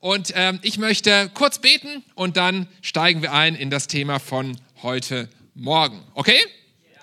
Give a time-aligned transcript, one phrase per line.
[0.00, 4.58] Und ähm, ich möchte kurz beten und dann steigen wir ein in das Thema von
[4.82, 6.02] heute Morgen.
[6.14, 6.40] Okay?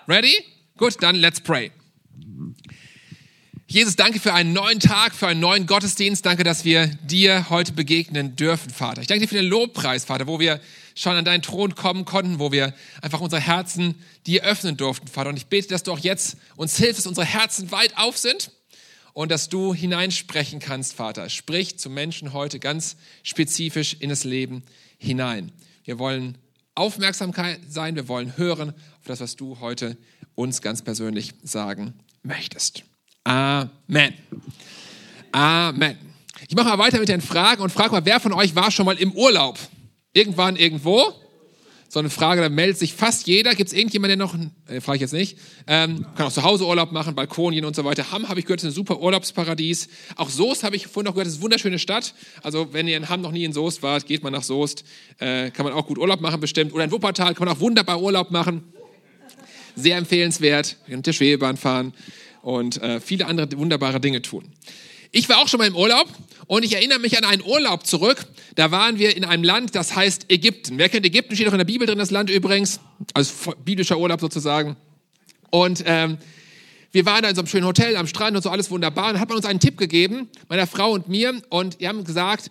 [0.07, 0.43] Ready?
[0.77, 1.71] Gut, dann let's pray.
[3.67, 6.25] Jesus, danke für einen neuen Tag, für einen neuen Gottesdienst.
[6.25, 9.01] Danke, dass wir dir heute begegnen dürfen, Vater.
[9.01, 10.59] Ich danke dir für den Lobpreis, Vater, wo wir
[10.95, 13.95] schon an deinen Thron kommen konnten, wo wir einfach unsere Herzen
[14.25, 15.29] dir öffnen durften, Vater.
[15.29, 18.51] Und ich bete, dass du auch jetzt uns hilfst, dass unsere Herzen weit auf sind
[19.17, 21.27] und dass du hineinsprechen kannst, Vater.
[21.29, 24.61] Sprich zu Menschen heute ganz spezifisch in das Leben
[24.99, 25.51] hinein.
[25.83, 26.37] Wir wollen
[26.75, 29.97] Aufmerksamkeit sein, wir wollen hören auf das, was du heute
[30.35, 32.83] uns ganz persönlich sagen möchtest.
[33.23, 34.13] Amen.
[35.31, 35.97] Amen.
[36.47, 38.85] Ich mache mal weiter mit den Fragen und frage mal, wer von euch war schon
[38.85, 39.57] mal im Urlaub?
[40.13, 41.11] Irgendwann, irgendwo?
[41.97, 43.55] So eine Frage, da meldet sich fast jeder.
[43.55, 44.35] Gibt es irgendjemanden, der noch,
[44.67, 47.85] äh, frage ich jetzt nicht, ähm, kann auch zu Hause Urlaub machen, Balkonien und so
[47.85, 48.11] weiter.
[48.11, 49.89] Hamm, habe ich gehört, ist ein super Urlaubsparadies.
[50.15, 52.13] Auch Soest habe ich vorhin noch gehört, ist eine wunderschöne Stadt.
[52.43, 54.83] Also wenn ihr in Hamm noch nie in Soest wart, geht mal nach Soest.
[55.17, 56.71] Äh, kann man auch gut Urlaub machen bestimmt.
[56.71, 58.61] Oder in Wuppertal kann man auch wunderbar Urlaub machen.
[59.75, 60.77] Sehr empfehlenswert.
[60.85, 61.95] Mit der Schwebebahn fahren
[62.43, 64.43] und äh, viele andere wunderbare Dinge tun.
[65.11, 66.07] Ich war auch schon mal im Urlaub
[66.45, 68.27] und ich erinnere mich an einen Urlaub zurück.
[68.57, 70.79] Da waren wir in einem Land, das heißt Ägypten.
[70.79, 71.35] Wer kennt Ägypten?
[71.35, 72.79] Steht auch in der Bibel drin, das Land übrigens.
[73.13, 74.75] Also biblischer Urlaub sozusagen.
[75.51, 76.17] Und ähm,
[76.91, 79.09] wir waren da in so einem schönen Hotel am Strand und so alles wunderbar.
[79.09, 81.39] Und dann hat man uns einen Tipp gegeben, meiner Frau und mir.
[81.49, 82.49] Und wir haben gesagt,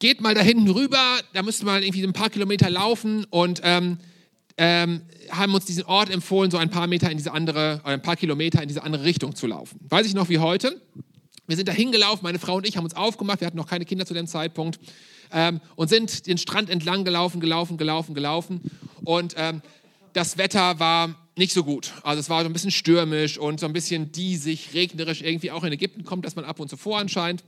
[0.00, 3.62] geht mal da hinten rüber, da müsst ihr mal irgendwie ein paar Kilometer laufen und
[3.64, 3.96] ähm,
[4.58, 8.02] ähm, haben uns diesen Ort empfohlen, so ein paar Meter in diese andere, oder ein
[8.02, 9.80] paar Kilometer in diese andere Richtung zu laufen.
[9.88, 10.78] Weiß ich noch wie heute.
[11.46, 13.84] Wir sind da hingelaufen, meine Frau und ich haben uns aufgemacht, wir hatten noch keine
[13.84, 14.78] Kinder zu dem Zeitpunkt,
[15.32, 18.60] ähm, und sind den Strand entlang gelaufen, gelaufen, gelaufen, gelaufen.
[19.04, 19.62] Und ähm,
[20.12, 21.92] das Wetter war nicht so gut.
[22.02, 25.64] Also es war so ein bisschen stürmisch und so ein bisschen diesig, regnerisch, irgendwie auch
[25.64, 27.42] in Ägypten kommt das man ab und zu vor anscheinend.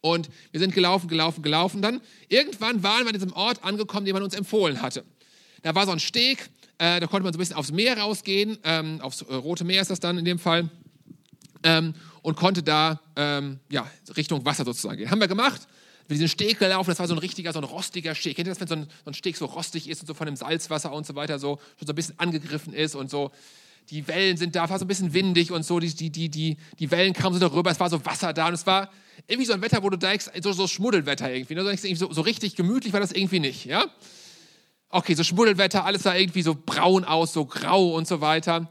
[0.00, 1.82] Und wir sind gelaufen, gelaufen, gelaufen.
[1.82, 5.04] Dann irgendwann waren wir an diesem Ort angekommen, den man uns empfohlen hatte.
[5.62, 8.58] Da war so ein Steg, äh, da konnte man so ein bisschen aufs Meer rausgehen,
[8.64, 10.70] ähm, aufs äh, Rote Meer ist das dann in dem Fall,
[11.62, 13.86] ähm, und konnte da ähm, ja,
[14.16, 15.10] Richtung Wasser sozusagen gehen.
[15.10, 15.68] Haben wir gemacht.
[16.08, 18.36] Wir diesen Steg gelaufen, das war so ein richtiger, so ein rostiger Steg.
[18.36, 20.26] Kennt ihr das, wenn so ein, so ein Steg so rostig ist und so von
[20.26, 23.30] dem Salzwasser und so weiter so schon so ein bisschen angegriffen ist und so
[23.90, 26.56] die Wellen sind da, war so ein bisschen windig und so, die, die, die, die,
[26.78, 28.90] die Wellen kamen so darüber, es war so Wasser da und es war
[29.26, 31.76] irgendwie so ein Wetter, wo du denkst, so, so Schmuddelwetter irgendwie, ne?
[31.76, 33.84] so, so richtig gemütlich war das irgendwie nicht, ja
[34.94, 38.70] okay, so Schmuddelwetter, alles sah irgendwie so braun aus, so grau und so weiter.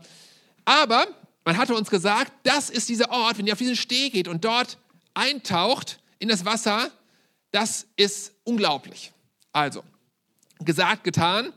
[0.65, 1.05] Aber
[1.45, 4.45] man hatte uns gesagt, das ist dieser Ort, wenn ihr auf diesen Steg geht und
[4.45, 4.77] dort
[5.13, 6.91] eintaucht in das Wasser,
[7.51, 9.11] das ist unglaublich.
[9.51, 9.83] Also,
[10.59, 11.51] gesagt, getan,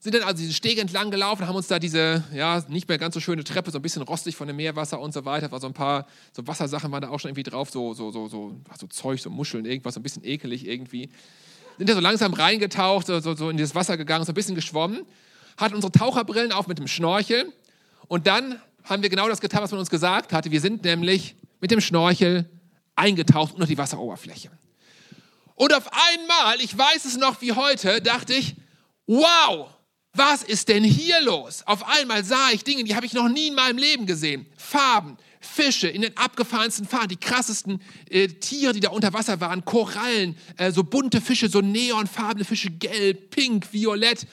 [0.00, 3.14] sind dann also diesen Steg entlang gelaufen, haben uns da diese, ja, nicht mehr ganz
[3.14, 5.68] so schöne Treppe, so ein bisschen rostig von dem Meerwasser und so weiter, war so
[5.68, 8.86] ein paar, so Wassersachen waren da auch schon irgendwie drauf, so, so, so, so, so
[8.88, 11.08] Zeug, so Muscheln, irgendwas, so ein bisschen ekelig irgendwie.
[11.78, 14.56] Sind ja so langsam reingetaucht, so, so, so in das Wasser gegangen, so ein bisschen
[14.56, 15.06] geschwommen,
[15.56, 17.52] hatten unsere Taucherbrillen auf mit dem Schnorchel.
[18.08, 20.50] Und dann haben wir genau das getan, was man uns gesagt hatte.
[20.50, 22.48] Wir sind nämlich mit dem Schnorchel
[22.96, 24.50] eingetaucht unter die Wasseroberfläche.
[25.54, 28.56] Und auf einmal, ich weiß es noch wie heute, dachte ich,
[29.06, 29.68] wow,
[30.14, 31.62] was ist denn hier los?
[31.66, 34.46] Auf einmal sah ich Dinge, die habe ich noch nie in meinem Leben gesehen.
[34.56, 39.64] Farben, Fische in den abgefahrensten Farben, die krassesten äh, Tiere, die da unter Wasser waren,
[39.64, 44.26] Korallen, äh, so bunte Fische, so neonfarbene Fische, gelb, pink, violett.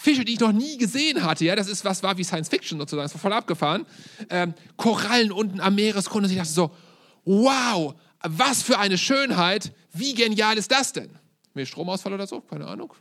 [0.00, 2.78] Fische, die ich noch nie gesehen hatte, ja, das ist was war wie Science Fiction
[2.78, 3.86] sozusagen, das war voll abgefahren.
[4.28, 6.70] Ähm, Korallen unten am Meeresgrund und ich dachte so,
[7.24, 11.10] wow, was für eine Schönheit, wie genial ist das denn?
[11.54, 12.40] Mehr Stromausfall oder so?
[12.40, 12.94] Keine Ahnung.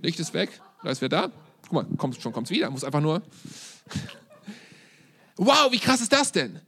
[0.00, 1.30] Licht ist weg, da ist wer da.
[1.62, 3.22] Guck mal, kommt, schon kommt es wieder, muss einfach nur.
[5.36, 6.60] wow, wie krass ist das denn?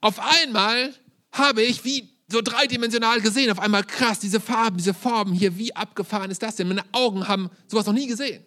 [0.00, 0.94] auf einmal
[1.32, 5.74] habe ich wie so dreidimensional gesehen, auf einmal krass, diese Farben, diese Formen hier, wie
[5.74, 6.68] abgefahren ist das denn?
[6.68, 8.44] Meine Augen haben sowas noch nie gesehen.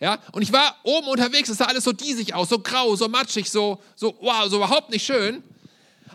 [0.00, 3.08] Ja, und ich war oben unterwegs, es sah alles so diesig aus, so grau, so
[3.08, 5.42] matschig, so, so, wow, so überhaupt nicht schön.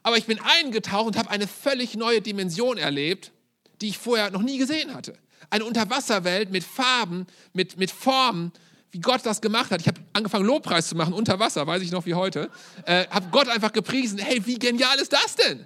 [0.04, 3.32] Aber ich bin eingetaucht und habe eine völlig neue Dimension erlebt,
[3.82, 5.14] die ich vorher noch nie gesehen hatte.
[5.50, 8.52] Eine Unterwasserwelt mit Farben, mit, mit Formen,
[8.92, 9.82] wie Gott das gemacht hat.
[9.82, 12.50] Ich habe angefangen, Lobpreis zu machen unter Wasser, weiß ich noch wie heute.
[12.86, 14.18] Äh, habe Gott einfach gepriesen.
[14.20, 15.66] Hey, wie genial ist das denn?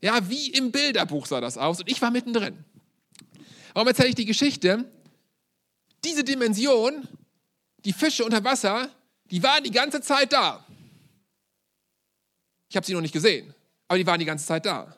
[0.00, 1.80] Ja, wie im Bilderbuch sah das aus.
[1.80, 2.64] Und ich war mittendrin.
[3.74, 4.84] Warum erzähle ich die Geschichte?
[6.04, 7.06] Diese Dimension,
[7.84, 8.90] die Fische unter Wasser,
[9.30, 10.64] die waren die ganze Zeit da.
[12.68, 13.54] Ich habe sie noch nicht gesehen,
[13.86, 14.94] aber die waren die ganze Zeit da.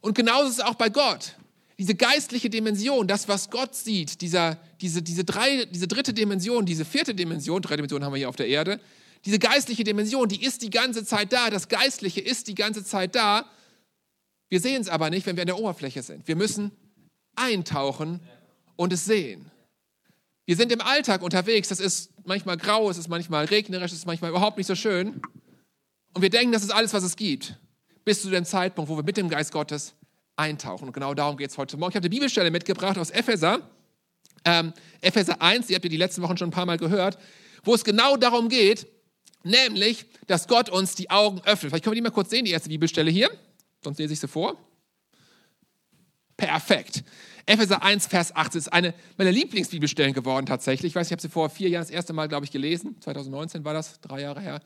[0.00, 1.34] Und genauso ist es auch bei Gott
[1.78, 6.84] diese geistliche Dimension, das, was Gott sieht, dieser, diese, diese, drei, diese dritte Dimension, diese
[6.84, 8.80] vierte Dimension, drei Dimensionen haben wir hier auf der Erde,
[9.24, 13.14] diese geistliche Dimension, die ist die ganze Zeit da, das Geistliche ist die ganze Zeit
[13.14, 13.46] da.
[14.50, 16.28] Wir sehen es aber nicht, wenn wir an der Oberfläche sind.
[16.28, 16.70] Wir müssen
[17.34, 18.20] eintauchen
[18.76, 19.50] und es sehen.
[20.46, 24.06] Wir sind im Alltag unterwegs, das ist manchmal grau, es ist manchmal regnerisch, es ist
[24.06, 25.22] manchmal überhaupt nicht so schön.
[26.12, 27.58] Und wir denken, das ist alles, was es gibt,
[28.04, 29.94] bis zu dem Zeitpunkt, wo wir mit dem Geist Gottes
[30.36, 30.88] eintauchen.
[30.88, 31.92] Und genau darum geht es heute Morgen.
[31.92, 33.70] Ich habe die Bibelstelle mitgebracht aus Epheser,
[34.44, 37.18] ähm, Epheser 1, die habt ihr die letzten Wochen schon ein paar Mal gehört,
[37.62, 38.86] wo es genau darum geht,
[39.42, 41.70] nämlich, dass Gott uns die Augen öffnet.
[41.70, 43.30] Vielleicht können wir die mal kurz sehen, die erste Bibelstelle hier,
[43.82, 44.58] sonst lese ich sie vor.
[46.36, 47.02] Perfekt.
[47.46, 50.92] Epheser 1, Vers 8 ist eine meiner Lieblingsbibelstellen geworden tatsächlich.
[50.92, 52.96] Ich weiß, ich habe sie vor vier Jahren das erste Mal, glaube ich, gelesen.
[53.00, 54.60] 2019 war das, drei Jahre her.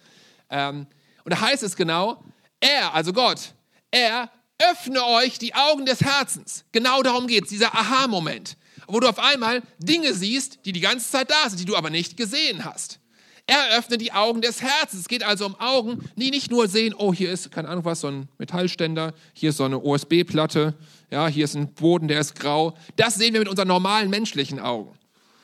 [0.50, 0.86] Ähm,
[1.25, 2.22] und da heißt es genau,
[2.60, 3.52] er, also Gott,
[3.90, 6.64] er öffne euch die Augen des Herzens.
[6.72, 11.10] Genau darum geht es, dieser Aha-Moment, wo du auf einmal Dinge siehst, die die ganze
[11.10, 13.00] Zeit da sind, die du aber nicht gesehen hast.
[13.46, 15.02] Er öffnet die Augen des Herzens.
[15.02, 18.00] Es geht also um Augen, die nicht nur sehen, oh, hier ist, keine Ahnung was,
[18.00, 20.74] so ein Metallständer, hier ist so eine USB-Platte,
[21.10, 22.75] ja, hier ist ein Boden, der ist grau.
[22.96, 24.96] Das sehen wir mit unseren normalen menschlichen Augen.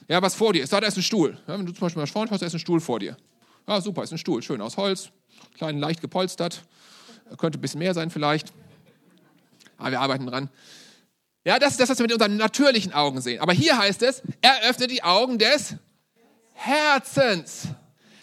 [0.08, 0.72] Ja, was vor dir ist.
[0.72, 1.38] Da, da ist ein Stuhl.
[1.46, 3.16] Ja, wenn du zum Beispiel mal vorne hast, da ist ein Stuhl vor dir.
[3.66, 5.08] Ja, super, ist ein Stuhl, schön aus Holz,
[5.56, 6.62] klein, leicht gepolstert.
[7.38, 8.52] Könnte ein bisschen mehr sein vielleicht.
[9.78, 10.50] Aber wir arbeiten dran.
[11.44, 13.40] Ja, das ist das, was wir mit unseren natürlichen Augen sehen.
[13.40, 15.76] Aber hier heißt es, er öffnet die Augen des
[16.52, 17.68] Herzens.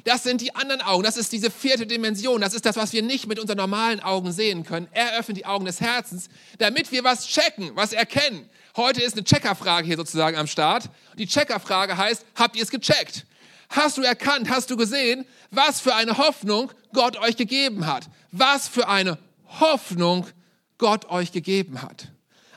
[0.03, 1.03] Das sind die anderen Augen.
[1.03, 2.41] Das ist diese vierte Dimension.
[2.41, 4.87] Das ist das, was wir nicht mit unseren normalen Augen sehen können.
[4.91, 8.49] Er öffnet die Augen des Herzens, damit wir was checken, was erkennen.
[8.75, 10.89] Heute ist eine Checkerfrage hier sozusagen am Start.
[11.17, 13.25] Die Checkerfrage heißt, habt ihr es gecheckt?
[13.69, 18.09] Hast du erkannt, hast du gesehen, was für eine Hoffnung Gott euch gegeben hat?
[18.31, 19.17] Was für eine
[19.59, 20.27] Hoffnung
[20.77, 22.07] Gott euch gegeben hat?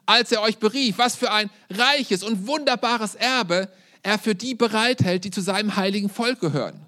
[0.07, 3.71] Als er euch berief, was für ein reiches und wunderbares Erbe
[4.03, 6.84] er für die bereithält, die zu seinem heiligen Volk gehören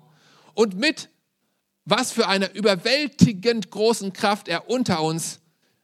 [0.57, 1.11] und mit
[1.85, 5.41] was für einer überwältigend großen Kraft er unter uns,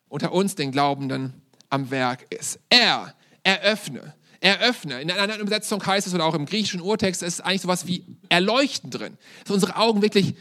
[0.09, 2.59] unter uns den Glaubenden am Werk ist.
[2.71, 3.15] Er
[3.45, 5.01] eröffne, eröffne.
[5.01, 8.05] In einer anderen Übersetzung heißt es, oder auch im griechischen Urtext, ist eigentlich sowas wie
[8.31, 9.17] erleuchten drin.
[9.45, 10.35] Dass unsere Augen wirklich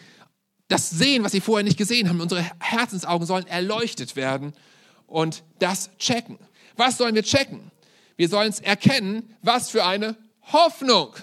[0.68, 2.22] das sehen, was sie vorher nicht gesehen haben.
[2.22, 4.54] Unsere Herzensaugen sollen erleuchtet werden
[5.06, 6.39] und das checken.
[6.78, 7.69] Was sollen wir checken?
[8.16, 10.16] Wir sollen es erkennen, was für eine
[10.54, 11.16] Hoffnung.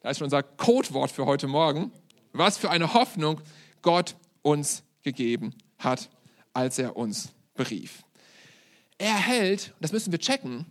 [0.00, 1.92] Das ist schon unser Codewort für heute Morgen
[2.32, 3.40] was für eine Hoffnung
[3.82, 6.10] Gott uns gegeben hat,
[6.52, 8.02] als er uns berief.
[8.98, 10.66] Er hält, das müssen wir checken,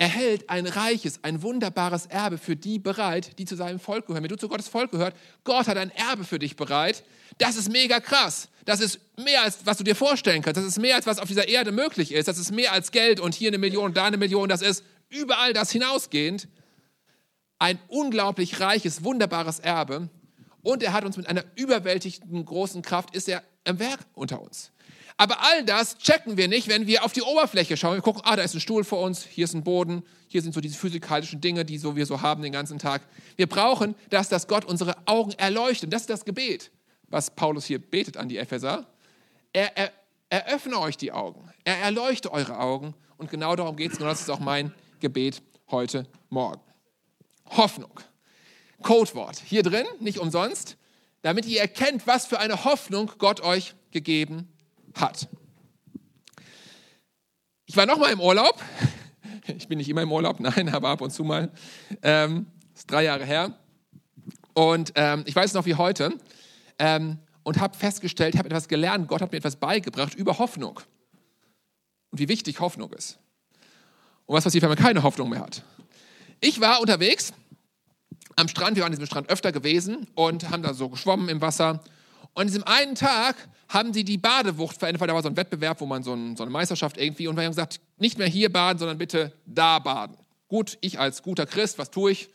[0.00, 4.22] er hält ein reiches, ein wunderbares Erbe für die bereit, die zu seinem Volk gehören.
[4.22, 5.14] Wenn du zu Gottes Volk gehört,
[5.44, 7.04] Gott hat ein Erbe für dich bereit.
[7.36, 8.48] Das ist mega krass.
[8.64, 10.56] Das ist mehr als was du dir vorstellen kannst.
[10.56, 12.28] Das ist mehr als was auf dieser Erde möglich ist.
[12.28, 14.48] Das ist mehr als Geld und hier eine Million da eine Million.
[14.48, 16.48] Das ist überall das hinausgehend.
[17.58, 20.08] Ein unglaublich reiches, wunderbares Erbe,
[20.62, 24.72] und er hat uns mit einer überwältigenden großen Kraft, ist er im Werk unter uns.
[25.16, 27.94] Aber all das checken wir nicht, wenn wir auf die Oberfläche schauen.
[27.94, 30.54] Wir gucken, ah, da ist ein Stuhl vor uns, hier ist ein Boden, hier sind
[30.54, 33.02] so diese physikalischen Dinge, die so wir so haben den ganzen Tag.
[33.36, 35.92] Wir brauchen, dass das Gott unsere Augen erleuchtet.
[35.92, 36.70] Das ist das Gebet,
[37.08, 38.86] was Paulus hier betet an die Epheser.
[39.52, 39.92] Er, er
[40.78, 41.50] euch die Augen.
[41.64, 42.94] Er erleuchte eure Augen.
[43.18, 43.98] Und genau darum geht es.
[43.98, 46.62] Und das ist auch mein Gebet heute Morgen.
[47.50, 48.00] Hoffnung.
[48.82, 50.76] Codewort hier drin, nicht umsonst,
[51.22, 54.48] damit ihr erkennt, was für eine Hoffnung Gott euch gegeben
[54.94, 55.28] hat.
[57.66, 58.60] Ich war nochmal im Urlaub.
[59.56, 61.50] Ich bin nicht immer im Urlaub, nein, aber ab und zu mal.
[62.02, 63.58] Ähm, ist drei Jahre her.
[64.54, 66.12] Und ähm, ich weiß noch wie heute.
[66.78, 69.08] Ähm, und habe festgestellt, habe etwas gelernt.
[69.08, 70.80] Gott hat mir etwas beigebracht über Hoffnung.
[72.10, 73.18] Und wie wichtig Hoffnung ist.
[74.26, 75.64] Und was passiert, wenn man keine Hoffnung mehr hat.
[76.40, 77.32] Ich war unterwegs
[78.36, 81.40] am Strand, wir waren an diesem Strand öfter gewesen und haben da so geschwommen im
[81.40, 81.82] Wasser.
[82.34, 83.36] Und an diesem einen Tag
[83.68, 86.36] haben sie die Badewucht verändert, weil da war so ein Wettbewerb, wo man so, ein,
[86.36, 89.78] so eine Meisterschaft irgendwie, und wir haben gesagt, nicht mehr hier baden, sondern bitte da
[89.78, 90.16] baden.
[90.48, 92.28] Gut, ich als guter Christ, was tue ich?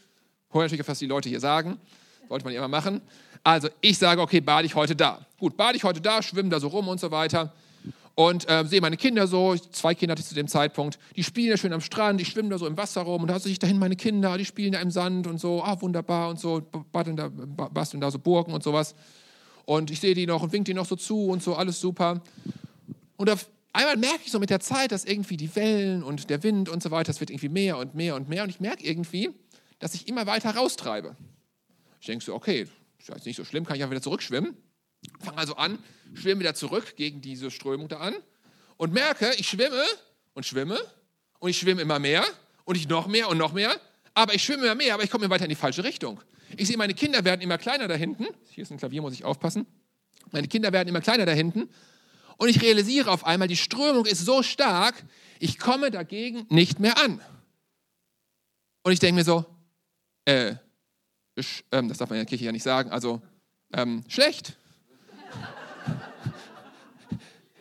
[0.52, 1.80] Hör natürlich auf, was die Leute hier sagen.
[2.30, 3.02] Sollte man ja immer machen.
[3.44, 5.26] Also ich sage, okay, bade ich heute da.
[5.38, 7.54] Gut, bade ich heute da, schwimme da so rum und so weiter
[8.16, 11.50] und äh, sehe meine Kinder so, zwei Kinder hatte ich zu dem Zeitpunkt, die spielen
[11.50, 13.60] ja schön am Strand, die schwimmen da so im Wasser rum und da sehe ich
[13.60, 16.62] dahin meine Kinder, die spielen da im Sand und so, ah wunderbar und so,
[16.94, 18.96] basteln da, basteln da so Burgen und sowas.
[19.66, 22.22] Und ich sehe die noch und wink die noch so zu und so, alles super.
[23.18, 26.42] Und auf einmal merke ich so mit der Zeit, dass irgendwie die Wellen und der
[26.44, 28.86] Wind und so weiter, das wird irgendwie mehr und mehr und mehr und ich merke
[28.86, 29.32] irgendwie,
[29.80, 31.18] dass ich immer weiter raustreibe.
[32.00, 32.68] Ich denke so, okay,
[32.98, 34.56] ist jetzt nicht so schlimm, kann ich ja wieder zurückschwimmen.
[35.20, 35.80] Fange also an,
[36.14, 38.16] schwimme wieder zurück gegen diese Strömung da an
[38.78, 39.84] und merke, ich schwimme
[40.34, 40.80] und schwimme
[41.40, 42.24] und ich schwimme immer mehr
[42.64, 43.80] und ich noch mehr und noch mehr,
[44.14, 46.20] aber ich schwimme immer mehr, aber ich komme immer weiter in die falsche Richtung.
[46.58, 48.28] Ich sehe, meine Kinder werden immer kleiner da hinten.
[48.52, 49.66] Hier ist ein Klavier, muss ich aufpassen.
[50.32, 51.70] Meine Kinder werden immer kleiner da hinten.
[52.38, 54.96] Und ich realisiere auf einmal, die Strömung ist so stark,
[55.40, 57.22] ich komme dagegen nicht mehr an.
[58.84, 59.46] Und ich denke mir so,
[60.26, 60.56] äh,
[61.72, 63.22] ähm, das darf man in der Kirche ja nicht sagen, also
[63.74, 64.58] ähm, schlecht.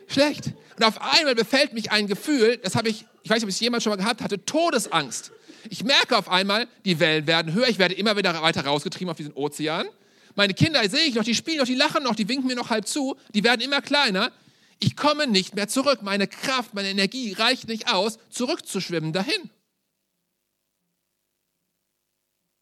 [0.08, 0.52] Schlecht.
[0.76, 3.56] Und auf einmal befällt mich ein Gefühl, das habe ich, ich weiß nicht, ob ich
[3.56, 5.32] es jemals schon mal gehabt hatte, Todesangst.
[5.70, 9.16] Ich merke auf einmal, die Wellen werden höher, ich werde immer wieder weiter rausgetrieben auf
[9.16, 9.86] diesen Ozean.
[10.34, 12.70] Meine Kinder sehe ich noch, die spielen noch, die lachen noch, die winken mir noch
[12.70, 14.32] halb zu, die werden immer kleiner.
[14.80, 16.02] Ich komme nicht mehr zurück.
[16.02, 19.50] Meine Kraft, meine Energie reicht nicht aus, zurückzuschwimmen dahin.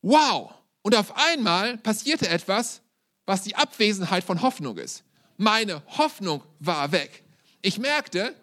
[0.03, 0.53] Wow!
[0.83, 2.82] Und auf einmal passierte etwas,
[3.27, 5.05] was die Abwesenheit von Hoffnung ist.
[5.37, 7.23] Meine Hoffnung war weg.
[7.63, 8.35] Ich merkte,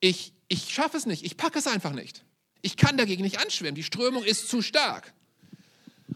[0.00, 2.24] ich, ich schaffe es nicht, ich packe es einfach nicht.
[2.62, 5.12] Ich kann dagegen nicht anschwimmen, die Strömung ist zu stark.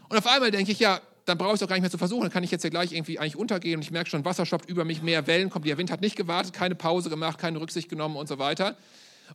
[0.09, 1.97] Und auf einmal denke ich, ja, dann brauche ich es auch gar nicht mehr zu
[1.97, 4.45] versuchen, dann kann ich jetzt ja gleich irgendwie eigentlich untergehen und ich merke schon, Wasser
[4.45, 7.59] schoppt über mich, mehr Wellen kommt, der Wind hat nicht gewartet, keine Pause gemacht, keine
[7.59, 8.77] Rücksicht genommen und so weiter.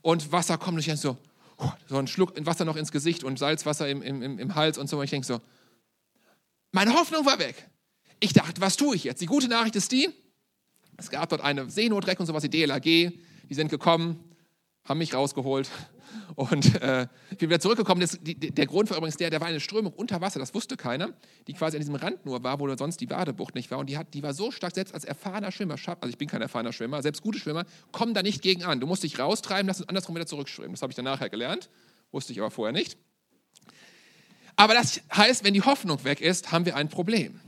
[0.03, 1.17] Und Wasser kommt und ich denke so,
[1.89, 4.99] so ein Schluck Wasser noch ins Gesicht und Salzwasser im, im, im Hals und so.
[4.99, 5.41] Und ich denke so,
[6.73, 7.69] meine Hoffnung war weg.
[8.21, 9.23] Ich dachte, was tue ich jetzt?
[9.23, 10.09] Die gute Nachricht ist die,
[10.99, 13.15] es gab dort eine Seenotrettung, sowas wie DLAG, die
[13.51, 14.23] sind gekommen,
[14.85, 15.71] haben mich rausgeholt
[16.35, 18.03] und äh, ich bin wieder zurückgekommen.
[18.03, 20.77] Das, die, der Grund war übrigens der, der war eine Strömung unter Wasser, das wusste
[20.77, 21.15] keiner,
[21.47, 23.79] die quasi an diesem Rand nur war, wo sonst die Badebucht nicht war.
[23.79, 26.43] Und die, hat, die war so stark, selbst als erfahrener Schwimmer, also ich bin kein
[26.43, 28.81] erfahrener Schwimmer, selbst gute Schwimmer, kommen da nicht gegen an.
[28.81, 30.73] Du musst dich raustreiben lassen und andersrum wieder zurückschwimmen.
[30.73, 31.71] Das habe ich dann nachher gelernt,
[32.13, 32.99] wusste ich aber vorher nicht.
[34.57, 37.41] Aber das heißt, wenn die Hoffnung weg ist, haben wir ein Problem.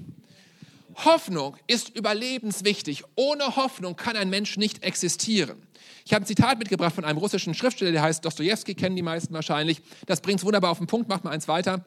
[0.96, 3.04] Hoffnung ist überlebenswichtig.
[3.14, 5.66] Ohne Hoffnung kann ein Mensch nicht existieren.
[6.04, 9.32] Ich habe ein Zitat mitgebracht von einem russischen Schriftsteller, der heißt Dostoevsky, kennen die meisten
[9.34, 9.80] wahrscheinlich.
[10.06, 11.84] Das bringt es wunderbar auf den Punkt, macht mal eins weiter.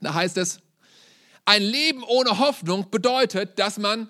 [0.00, 0.60] Da heißt es,
[1.44, 4.08] ein Leben ohne Hoffnung bedeutet, dass man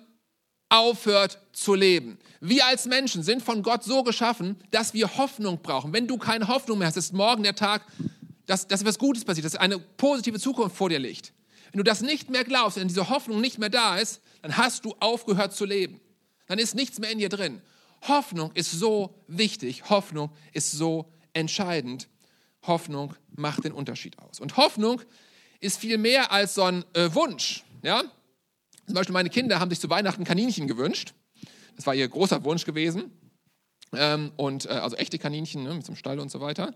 [0.69, 2.17] aufhört zu leben.
[2.39, 5.93] Wir als Menschen sind von Gott so geschaffen, dass wir Hoffnung brauchen.
[5.93, 7.85] Wenn du keine Hoffnung mehr hast, ist morgen der Tag,
[8.45, 11.33] dass, dass etwas Gutes passiert, dass eine positive Zukunft vor dir liegt.
[11.75, 14.85] Wenn du das nicht mehr glaubst, wenn diese Hoffnung nicht mehr da ist, dann hast
[14.85, 15.99] du aufgehört zu leben.
[16.47, 17.61] Dann ist nichts mehr in dir drin.
[18.07, 19.89] Hoffnung ist so wichtig.
[19.89, 22.07] Hoffnung ist so entscheidend.
[22.65, 24.39] Hoffnung macht den Unterschied aus.
[24.39, 25.01] Und Hoffnung
[25.59, 27.65] ist viel mehr als so ein äh, Wunsch.
[27.83, 28.03] Ja?
[28.85, 31.13] Zum Beispiel meine Kinder haben sich zu Weihnachten Kaninchen gewünscht.
[31.75, 33.11] Das war ihr großer Wunsch gewesen.
[33.91, 36.73] Ähm, und, äh, also echte Kaninchen ne, mit so einem Stall und so weiter.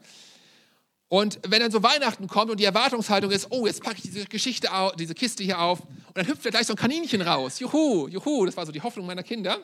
[1.09, 4.25] Und wenn dann so Weihnachten kommt und die Erwartungshaltung ist, oh, jetzt packe ich diese
[4.25, 7.59] Geschichte, diese Kiste hier auf und dann hüpft da gleich so ein Kaninchen raus.
[7.59, 9.59] Juhu, juhu, das war so die Hoffnung meiner Kinder,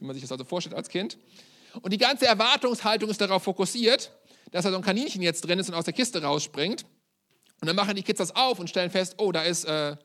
[0.00, 1.16] wie man sich das also vorstellt als Kind.
[1.80, 4.10] Und die ganze Erwartungshaltung ist darauf fokussiert,
[4.50, 6.84] dass da so ein Kaninchen jetzt drin ist und aus der Kiste rausspringt.
[7.60, 9.96] Und dann machen die Kids das auf und stellen fest, oh, da ist äh,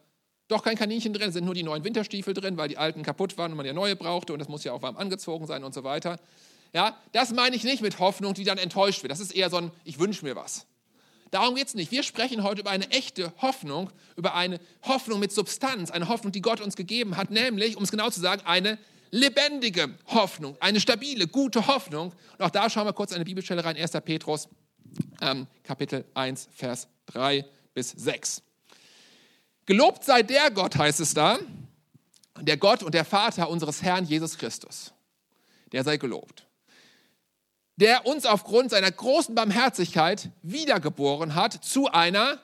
[0.47, 3.51] doch kein Kaninchen drin, sind nur die neuen Winterstiefel drin, weil die alten kaputt waren
[3.51, 5.83] und man ja neue brauchte und das muss ja auch warm angezogen sein und so
[5.83, 6.19] weiter.
[6.73, 9.11] Ja, das meine ich nicht mit Hoffnung, die dann enttäuscht wird.
[9.11, 10.65] Das ist eher so ein, ich wünsche mir was.
[11.29, 11.91] Darum geht es nicht.
[11.91, 16.41] Wir sprechen heute über eine echte Hoffnung, über eine Hoffnung mit Substanz, eine Hoffnung, die
[16.41, 18.77] Gott uns gegeben hat, nämlich, um es genau zu sagen, eine
[19.11, 22.13] lebendige Hoffnung, eine stabile, gute Hoffnung.
[22.37, 23.91] Und auch da schauen wir kurz eine Bibelstelle rein, 1.
[24.03, 24.47] Petrus,
[25.21, 28.41] ähm, Kapitel 1, Vers 3 bis 6.
[29.65, 31.39] Gelobt sei der Gott, heißt es da,
[32.39, 34.93] der Gott und der Vater unseres Herrn Jesus Christus.
[35.71, 36.45] Der sei gelobt
[37.77, 42.39] der uns aufgrund seiner großen Barmherzigkeit wiedergeboren hat zu einer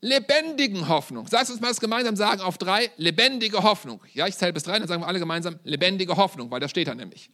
[0.00, 1.26] lebendigen Hoffnung.
[1.28, 4.00] Sagst uns mal das gemeinsam sagen auf drei, lebendige Hoffnung.
[4.14, 6.88] Ja, ich zähle bis drei, dann sagen wir alle gemeinsam lebendige Hoffnung, weil da steht
[6.88, 7.30] da nämlich.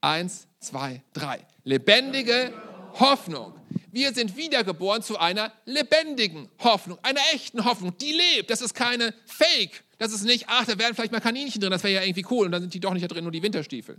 [0.00, 1.46] Eins, zwei, drei.
[1.64, 2.52] Lebendige
[2.98, 3.54] Hoffnung.
[3.92, 8.50] Wir sind wiedergeboren zu einer lebendigen Hoffnung, einer echten Hoffnung, die lebt.
[8.50, 9.84] Das ist keine Fake.
[9.98, 12.46] Das ist nicht, ach, da wären vielleicht mal Kaninchen drin, das wäre ja irgendwie cool
[12.46, 13.98] und dann sind die doch nicht da drin, nur die Winterstiefel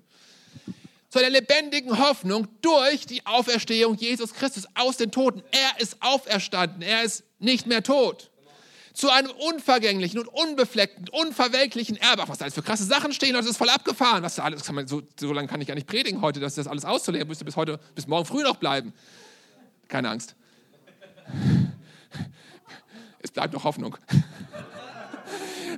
[1.17, 5.41] zu einer lebendigen Hoffnung durch die Auferstehung Jesus Christus aus den Toten.
[5.51, 8.29] Er ist auferstanden, er ist nicht mehr tot.
[8.93, 12.23] Zu einem unvergänglichen und unbefleckten, unverwelklichen Erbe.
[12.27, 14.21] Was da alles für krasse Sachen stehen, das ist voll abgefahren.
[14.21, 16.53] Was da alles, kann man, so, so lange kann ich gar nicht predigen heute, dass
[16.53, 18.93] das alles auszuleeren müsste bis heute, bis morgen früh noch bleiben.
[19.87, 20.35] Keine Angst.
[23.19, 23.97] Es bleibt noch Hoffnung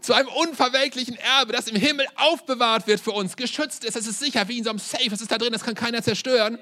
[0.02, 3.96] zu einem unverwelklichen Erbe, das im Himmel aufbewahrt wird für uns, geschützt ist.
[3.96, 6.02] Es ist sicher wie in so einem Safe, es ist da drin, das kann keiner
[6.02, 6.60] zerstören.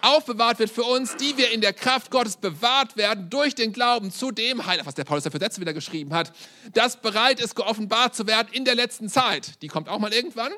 [0.00, 4.12] Aufbewahrt wird für uns, die wir in der Kraft Gottes bewahrt werden durch den Glauben
[4.12, 6.32] zu dem Heil, was der Paulus dafür Sätze wieder geschrieben hat,
[6.72, 9.60] das bereit ist, geoffenbart zu werden in der letzten Zeit.
[9.62, 10.52] Die kommt auch mal irgendwann.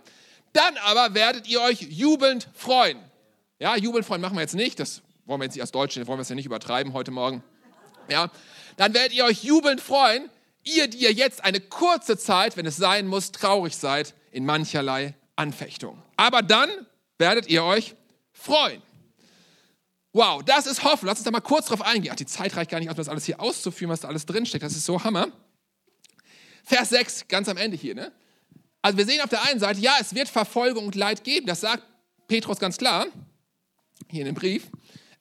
[0.53, 2.99] Dann aber werdet ihr euch jubelnd freuen.
[3.59, 6.19] Ja, jubelnd freuen machen wir jetzt nicht, das wollen wir jetzt nicht als Deutsche, wollen
[6.19, 7.43] wir es ja nicht übertreiben heute Morgen.
[8.09, 8.31] Ja,
[8.77, 10.29] dann werdet ihr euch jubelnd freuen,
[10.65, 15.15] Ihr, die ihr jetzt eine kurze Zeit, wenn es sein muss, traurig seid in mancherlei
[15.37, 16.03] Anfechtung.
[16.17, 16.69] Aber dann
[17.19, 17.95] werdet ihr euch
[18.33, 18.83] freuen.
[20.13, 21.07] Wow, das ist Hoffnung.
[21.07, 22.13] Lass uns da mal kurz drauf eingehen.
[22.13, 24.63] Ach, die Zeit reicht gar nicht aus, das alles hier auszuführen, was da alles drinsteckt.
[24.63, 25.29] Das ist so Hammer.
[26.65, 27.95] Vers 6, ganz am Ende hier.
[27.95, 28.13] Ne?
[28.83, 31.47] Also wir sehen auf der einen Seite, ja, es wird Verfolgung und Leid geben.
[31.47, 31.85] Das sagt
[32.27, 33.07] Petrus ganz klar,
[34.09, 34.69] hier in dem Brief.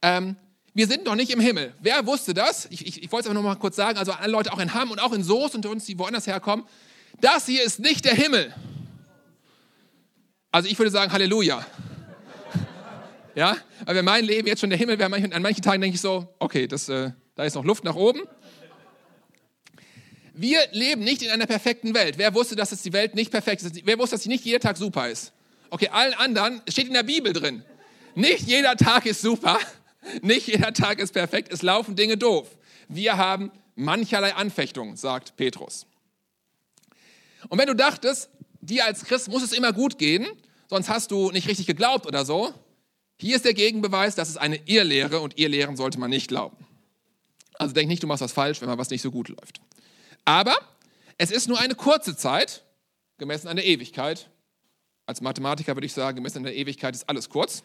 [0.01, 0.36] Ähm,
[0.73, 1.73] wir sind noch nicht im Himmel.
[1.81, 2.67] Wer wusste das?
[2.69, 4.73] Ich, ich, ich wollte es aber noch mal kurz sagen, also alle Leute auch in
[4.73, 6.65] Hamm und auch in Soest und uns, die woanders herkommen,
[7.21, 8.53] das hier ist nicht der Himmel.
[10.51, 11.65] Also ich würde sagen Halleluja.
[13.35, 16.01] Ja, aber wenn mein Leben jetzt schon der Himmel wäre, an manchen Tagen denke ich
[16.01, 18.21] so, okay, das, äh, da ist noch Luft nach oben.
[20.33, 22.17] Wir leben nicht in einer perfekten Welt.
[22.17, 23.85] Wer wusste, dass es die Welt nicht perfekt ist?
[23.85, 25.33] Wer wusste, dass sie nicht jeder Tag super ist?
[25.69, 27.63] Okay, allen anderen, es steht in der Bibel drin.
[28.15, 29.59] Nicht jeder Tag ist super,
[30.21, 32.47] nicht jeder Tag ist perfekt, es laufen Dinge doof.
[32.87, 35.85] Wir haben mancherlei Anfechtungen, sagt Petrus.
[37.47, 38.29] Und wenn du dachtest,
[38.61, 40.27] dir als Christ muss es immer gut gehen,
[40.67, 42.53] sonst hast du nicht richtig geglaubt oder so,
[43.17, 46.57] hier ist der Gegenbeweis, das ist eine Irrlehre und Irrlehren sollte man nicht glauben.
[47.55, 49.59] Also denk nicht, du machst was falsch, wenn mal was nicht so gut läuft.
[50.23, 50.55] Aber
[51.17, 52.63] es ist nur eine kurze Zeit,
[53.17, 54.29] gemessen an der Ewigkeit.
[55.05, 57.63] Als Mathematiker würde ich sagen, gemessen an der Ewigkeit ist alles kurz.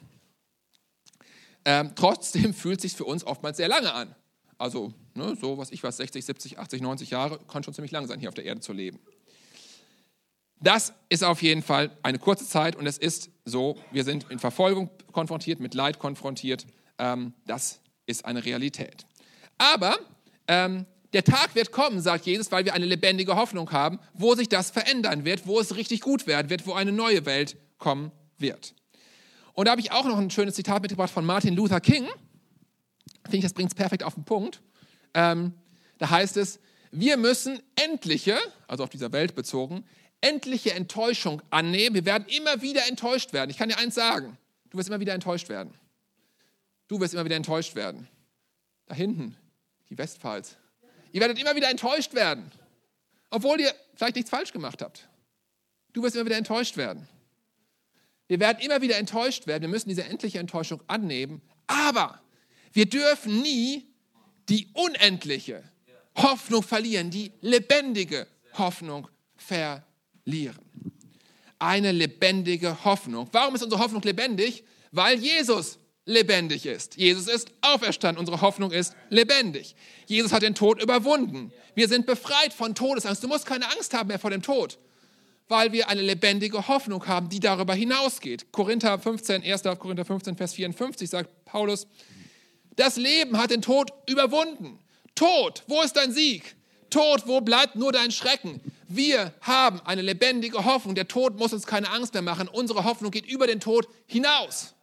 [1.64, 4.14] Ähm, trotzdem fühlt es sich für uns oftmals sehr lange an.
[4.59, 8.06] Also ne, so, was ich weiß, 60, 70, 80, 90 Jahre kann schon ziemlich lang
[8.06, 8.99] sein, hier auf der Erde zu leben.
[10.61, 14.38] Das ist auf jeden Fall eine kurze Zeit und es ist so, wir sind in
[14.38, 16.66] Verfolgung konfrontiert, mit Leid konfrontiert.
[16.99, 19.04] Ähm, das ist eine Realität.
[19.59, 19.99] Aber
[20.49, 24.49] ähm, der Tag wird kommen, sagt Jesus, weil wir eine lebendige Hoffnung haben, wo sich
[24.49, 28.75] das verändern wird, wo es richtig gut werden wird, wo eine neue Welt kommen wird.
[29.54, 32.06] Und da habe ich auch noch ein schönes Zitat mitgebracht von Martin Luther King.
[33.25, 34.61] Finde ich, das bringt es perfekt auf den Punkt.
[35.14, 35.54] Ähm,
[35.99, 39.84] da heißt es, wir müssen endliche, also auf dieser Welt bezogen,
[40.20, 41.94] endliche Enttäuschung annehmen.
[41.94, 43.50] Wir werden immer wieder enttäuscht werden.
[43.50, 44.37] Ich kann dir eins sagen,
[44.70, 45.75] du wirst immer wieder enttäuscht werden.
[46.88, 48.08] Du wirst immer wieder enttäuscht werden.
[48.87, 49.37] Da hinten,
[49.88, 50.56] die Westpfalz.
[51.12, 52.50] Ihr werdet immer wieder enttäuscht werden,
[53.30, 55.08] obwohl ihr vielleicht nichts falsch gemacht habt.
[55.93, 57.08] Du wirst immer wieder enttäuscht werden.
[58.26, 59.63] Wir werden immer wieder enttäuscht werden.
[59.63, 61.43] Wir müssen diese endliche Enttäuschung annehmen.
[61.67, 62.21] Aber
[62.73, 63.87] wir dürfen nie
[64.49, 65.63] die unendliche
[66.17, 70.58] Hoffnung verlieren, die lebendige Hoffnung verlieren.
[71.58, 73.28] Eine lebendige Hoffnung.
[73.32, 74.65] Warum ist unsere Hoffnung lebendig?
[74.91, 76.97] Weil Jesus lebendig ist.
[76.97, 78.19] Jesus ist auferstanden.
[78.19, 79.75] Unsere Hoffnung ist lebendig.
[80.06, 81.52] Jesus hat den Tod überwunden.
[81.75, 83.23] Wir sind befreit von Todesangst.
[83.23, 84.78] Du musst keine Angst haben mehr vor dem Tod,
[85.49, 88.50] weil wir eine lebendige Hoffnung haben, die darüber hinausgeht.
[88.52, 89.63] Korinther 15, 1.
[89.78, 91.87] Korinther 15, Vers 54 sagt Paulus,
[92.76, 94.78] das Leben hat den Tod überwunden.
[95.15, 96.57] Tod, wo ist dein Sieg?
[96.91, 98.61] Tod, wo bleibt nur dein Schrecken?
[98.89, 100.95] Wir haben eine lebendige Hoffnung.
[100.95, 102.49] Der Tod muss uns keine Angst mehr machen.
[102.49, 104.75] Unsere Hoffnung geht über den Tod hinaus.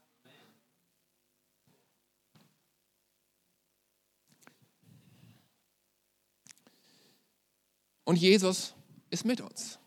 [8.03, 8.73] Und Jesus
[9.09, 9.80] ist mit uns.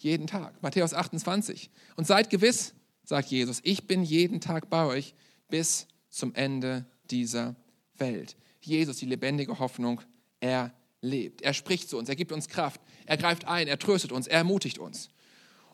[0.00, 0.62] Jeden Tag.
[0.62, 1.70] Matthäus 28.
[1.96, 5.14] Und seid gewiss, sagt Jesus, ich bin jeden Tag bei euch
[5.48, 7.54] bis zum Ende dieser
[7.98, 8.36] Welt.
[8.62, 10.00] Jesus, die lebendige Hoffnung,
[10.40, 11.42] er lebt.
[11.42, 14.38] Er spricht zu uns, er gibt uns Kraft, er greift ein, er tröstet uns, er
[14.38, 15.10] ermutigt uns.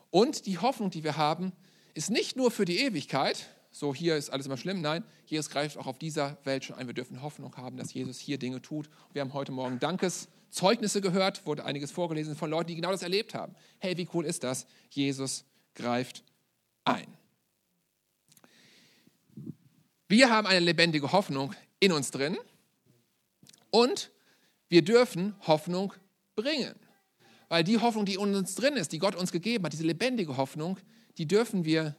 [0.09, 1.53] Und die Hoffnung, die wir haben,
[1.93, 5.77] ist nicht nur für die Ewigkeit, so hier ist alles immer schlimm, nein, Jesus greift
[5.77, 6.87] auch auf dieser Welt schon ein.
[6.87, 8.89] Wir dürfen Hoffnung haben, dass Jesus hier Dinge tut.
[9.13, 9.79] Wir haben heute Morgen
[10.57, 13.55] Dankeszeugnisse gehört, wurde einiges vorgelesen von Leuten, die genau das erlebt haben.
[13.77, 14.65] Hey, wie cool ist das?
[14.89, 16.23] Jesus greift
[16.83, 17.05] ein.
[20.07, 22.37] Wir haben eine lebendige Hoffnung in uns drin
[23.69, 24.09] und
[24.67, 25.93] wir dürfen Hoffnung
[26.35, 26.73] bringen.
[27.49, 30.37] Weil die Hoffnung, die in uns drin ist, die Gott uns gegeben hat, diese lebendige
[30.37, 30.79] Hoffnung,
[31.19, 31.95] die dürfen wir,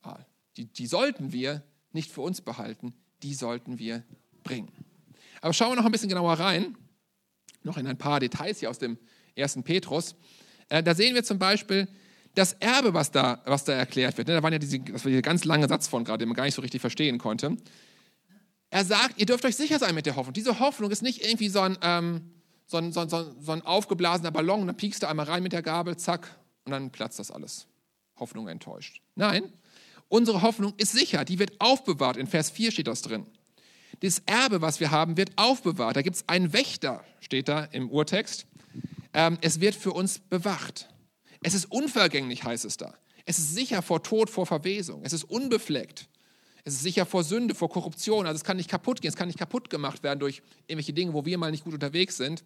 [0.00, 0.18] ah,
[0.56, 4.02] die, die sollten wir nicht für uns behalten, die sollten wir
[4.44, 4.72] bringen.
[5.42, 6.76] Aber schauen wir noch ein bisschen genauer rein,
[7.64, 8.98] noch in ein paar Details hier aus dem
[9.34, 10.14] ersten Petrus.
[10.68, 11.88] Äh, da sehen wir zum Beispiel
[12.34, 14.28] das Erbe, was da, was da erklärt wird.
[14.28, 16.36] Ne, da war ja diese, das war dieser ganz lange Satz von gerade, den man
[16.36, 17.56] gar nicht so richtig verstehen konnte.
[18.70, 20.32] Er sagt, ihr dürft euch sicher sein mit der Hoffnung.
[20.32, 22.30] Diese Hoffnung ist nicht irgendwie so ein, ähm,
[22.66, 25.52] so ein, so ein, so ein aufgeblasener Ballon und dann piekst du einmal rein mit
[25.52, 27.66] der Gabel, zack, und dann platzt das alles.
[28.16, 29.02] Hoffnung enttäuscht.
[29.14, 29.52] Nein,
[30.08, 32.16] unsere Hoffnung ist sicher, die wird aufbewahrt.
[32.16, 33.26] In Vers 4 steht das drin.
[34.02, 35.94] Das Erbe, was wir haben, wird aufbewahrt.
[35.94, 38.46] Da gibt es einen Wächter, steht da im Urtext.
[39.14, 40.88] Ähm, es wird für uns bewacht.
[41.42, 42.94] Es ist unvergänglich, heißt es da.
[43.26, 45.02] Es ist sicher vor Tod, vor Verwesung.
[45.04, 46.08] Es ist unbefleckt.
[46.64, 48.26] Es ist sicher vor Sünde, vor Korruption.
[48.26, 51.12] Also es kann nicht kaputt gehen, es kann nicht kaputt gemacht werden durch irgendwelche Dinge,
[51.12, 52.42] wo wir mal nicht gut unterwegs sind.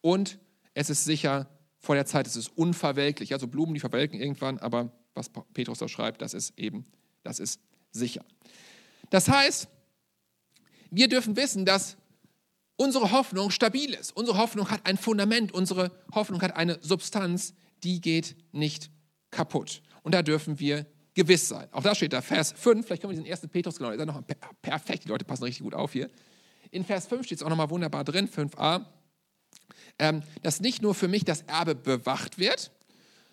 [0.00, 0.38] Und
[0.72, 1.46] es ist sicher
[1.78, 3.34] vor der Zeit, es ist unverwelklich.
[3.34, 6.86] Also Blumen, die verwelken irgendwann, aber was Petrus da schreibt, das ist eben,
[7.22, 7.60] das ist
[7.92, 8.24] sicher.
[9.10, 9.68] Das heißt,
[10.90, 11.96] wir dürfen wissen, dass
[12.76, 14.14] unsere Hoffnung stabil ist.
[14.16, 18.90] Unsere Hoffnung hat ein Fundament, unsere Hoffnung hat eine Substanz, die geht nicht
[19.30, 19.82] kaputt.
[20.02, 21.68] Und da dürfen wir gewiss sein.
[21.72, 24.22] Auch da steht da, Vers 5, vielleicht können wir diesen ersten Petrus, genau, ist noch
[24.60, 26.10] perfekt, die Leute passen richtig gut auf hier.
[26.70, 28.84] In Vers 5 steht es auch nochmal wunderbar drin, 5a,
[29.98, 32.70] ähm, dass nicht nur für mich das Erbe bewacht wird,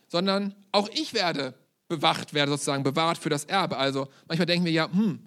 [0.08, 1.54] sondern auch ich werde
[1.90, 3.78] bewacht, werde sozusagen bewahrt für das Erbe.
[3.78, 5.20] Also manchmal denken wir ja, hm,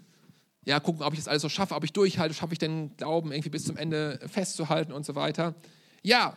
[0.66, 3.30] ja, gucken, ob ich das alles so schaffe, ob ich durchhalte, schaffe ich den Glauben
[3.30, 5.54] irgendwie bis zum Ende festzuhalten und so weiter.
[6.02, 6.36] Ja,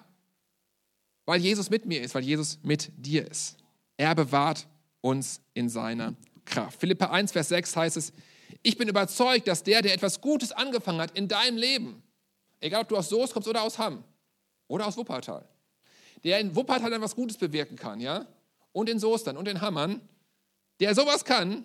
[1.25, 3.57] weil Jesus mit mir ist, weil Jesus mit dir ist.
[3.97, 4.67] Er bewahrt
[5.01, 6.13] uns in seiner
[6.45, 6.79] Kraft.
[6.79, 8.13] Philippa 1, Vers 6 heißt es,
[8.61, 12.03] ich bin überzeugt, dass der, der etwas Gutes angefangen hat in deinem Leben,
[12.59, 14.03] egal ob du aus Soest kommst oder aus Hamm
[14.67, 15.47] oder aus Wuppertal,
[16.23, 18.27] der in Wuppertal etwas Gutes bewirken kann, ja,
[18.73, 20.01] und in Soestern und in Hammern,
[20.79, 21.63] der sowas kann,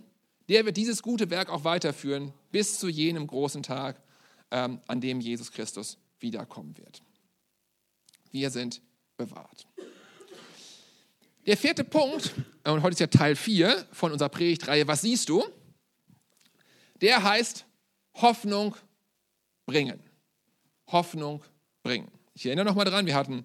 [0.48, 4.00] der wird dieses gute Werk auch weiterführen bis zu jenem großen Tag,
[4.50, 7.02] ähm, an dem Jesus Christus wiederkommen wird.
[8.30, 8.80] Wir sind
[9.16, 9.66] bewahrt.
[11.46, 15.44] Der vierte Punkt, und heute ist ja Teil 4 von unserer Predigtreihe, was siehst du?
[17.00, 17.66] Der heißt
[18.14, 18.76] Hoffnung
[19.66, 20.02] bringen.
[20.87, 21.42] Hoffnung
[21.83, 22.11] bringen.
[22.35, 23.44] Ich erinnere nochmal dran, wir hatten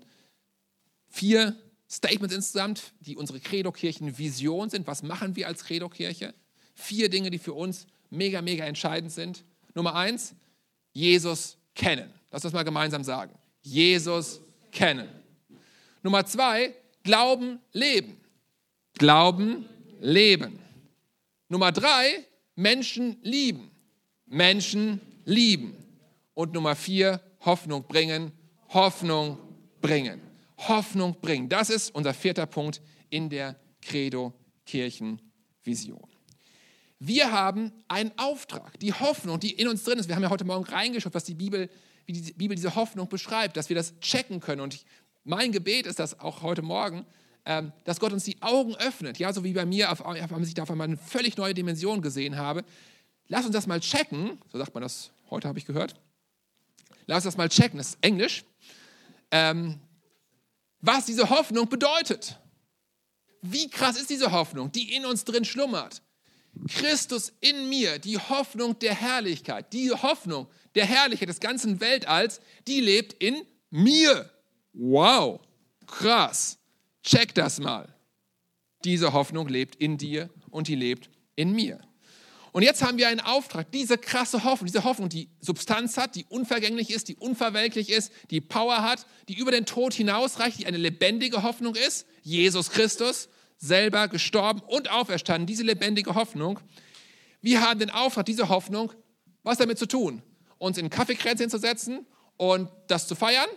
[1.10, 1.56] vier
[1.90, 4.88] Statements insgesamt, die unsere Credo-Kirchen-Vision sind.
[4.88, 6.34] Was machen wir als Credo-Kirche?
[6.80, 9.44] Vier Dinge, die für uns mega, mega entscheidend sind.
[9.76, 10.34] Nummer eins,
[10.94, 12.10] Jesus kennen.
[12.32, 13.38] Lass uns mal gemeinsam sagen.
[13.62, 14.40] Jesus
[14.72, 15.10] kennen.
[16.02, 18.16] Nummer zwei, Glauben leben.
[18.94, 19.66] Glauben
[20.00, 20.58] leben.
[21.50, 23.72] Nummer drei, Menschen lieben.
[24.26, 25.76] Menschen lieben.
[26.34, 28.32] Und Nummer vier, Hoffnung bringen.
[28.70, 29.38] Hoffnung
[29.82, 30.22] bringen.
[30.58, 31.50] Hoffnung bringen.
[31.50, 36.19] Das ist unser vierter Punkt in der Credo-Kirchen-Vision.
[37.00, 40.10] Wir haben einen Auftrag, die Hoffnung, die in uns drin ist.
[40.10, 41.70] Wir haben ja heute Morgen reingeschaut, was die Bibel,
[42.06, 44.62] wie die Bibel diese Hoffnung beschreibt, dass wir das checken können.
[44.62, 44.84] Und
[45.24, 47.06] mein Gebet ist das auch heute Morgen,
[47.46, 49.18] ähm, dass Gott uns die Augen öffnet.
[49.18, 52.02] Ja, so wie bei mir, auf, auf, ich da auf einmal eine völlig neue Dimension
[52.02, 52.66] gesehen habe.
[53.30, 54.38] Lass uns das mal checken.
[54.52, 55.96] So sagt man das heute, habe ich gehört.
[57.06, 57.78] Lass uns das mal checken.
[57.78, 58.44] Das ist Englisch.
[59.32, 59.80] Ähm,
[60.82, 62.38] was diese Hoffnung bedeutet.
[63.42, 66.02] Wie krass ist diese Hoffnung, die in uns drin schlummert?
[66.68, 72.82] Christus in mir, die Hoffnung der Herrlichkeit, die Hoffnung der Herrlichkeit des ganzen Weltalls, die
[72.82, 74.30] lebt in mir.
[74.74, 75.40] Wow,
[75.88, 76.58] krass.
[77.04, 77.94] Check das mal.
[78.84, 81.80] Diese Hoffnung lebt in dir und die lebt in mir.
[82.52, 86.26] Und jetzt haben wir einen Auftrag, diese krasse Hoffnung, diese Hoffnung, die Substanz hat, die
[86.30, 90.78] unvergänglich ist, die unverwelklich ist, die Power hat, die über den Tod hinausreicht, die eine
[90.78, 96.60] lebendige Hoffnung ist, Jesus Christus, selber gestorben und auferstanden, diese lebendige Hoffnung.
[97.42, 98.92] Wir haben den Auftrag, diese Hoffnung,
[99.44, 100.24] was damit zu tun?
[100.58, 102.06] Uns in Kaffeekränzchen zu setzen
[102.38, 103.50] und das zu feiern?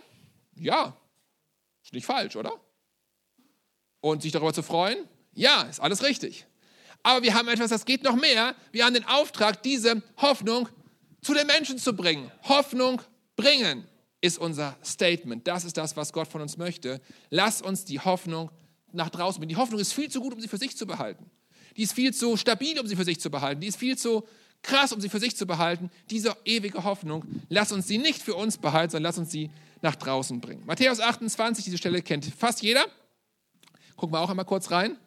[0.55, 0.95] Ja,
[1.83, 2.53] ist nicht falsch, oder?
[4.01, 4.97] Und sich darüber zu freuen?
[5.33, 6.45] Ja, ist alles richtig.
[7.01, 8.55] Aber wir haben etwas, das geht noch mehr.
[8.71, 10.69] Wir haben den Auftrag, diese Hoffnung
[11.21, 12.31] zu den Menschen zu bringen.
[12.43, 13.01] Hoffnung
[13.35, 13.87] bringen
[14.21, 15.47] ist unser Statement.
[15.47, 17.01] Das ist das, was Gott von uns möchte.
[17.29, 18.51] Lass uns die Hoffnung
[18.93, 19.49] nach draußen bringen.
[19.49, 21.29] Die Hoffnung ist viel zu gut, um sie für sich zu behalten.
[21.75, 23.61] Die ist viel zu stabil, um sie für sich zu behalten.
[23.61, 24.23] Die ist viel zu
[24.61, 25.89] krass, um sie für sich zu behalten.
[26.09, 29.49] Diese ewige Hoffnung, lass uns sie nicht für uns behalten, sondern lass uns sie
[29.81, 30.63] nach draußen bringen.
[30.65, 32.85] Matthäus 28, diese Stelle kennt fast jeder.
[33.97, 34.97] Gucken wir auch einmal kurz rein.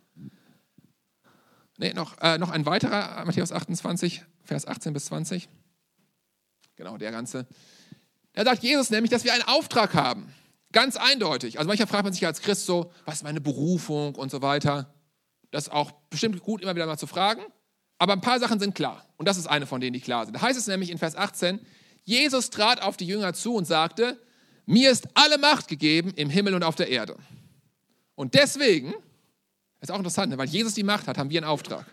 [1.79, 5.49] Nee, noch, äh, noch ein weiterer, Matthäus 28, Vers 18 bis 20.
[6.77, 7.47] Genau, der ganze.
[8.33, 10.33] Da sagt Jesus nämlich, dass wir einen Auftrag haben.
[10.73, 11.59] Ganz eindeutig.
[11.59, 14.95] Also manchmal fragt man sich als Christ so, was ist meine Berufung und so weiter.
[15.51, 17.43] Das ist auch bestimmt gut, immer wieder mal zu fragen.
[17.99, 19.07] Aber ein paar Sachen sind klar.
[19.17, 20.35] Und das ist eine von denen, die klar sind.
[20.35, 21.61] Da heißt es nämlich in Vers 18,
[22.05, 24.21] Jesus trat auf die Jünger zu und sagte,
[24.67, 27.17] mir ist alle Macht gegeben im Himmel und auf der Erde.
[28.15, 28.95] Und deswegen,
[29.81, 31.87] ist auch interessant, ne, weil Jesus die Macht hat, haben wir einen Auftrag.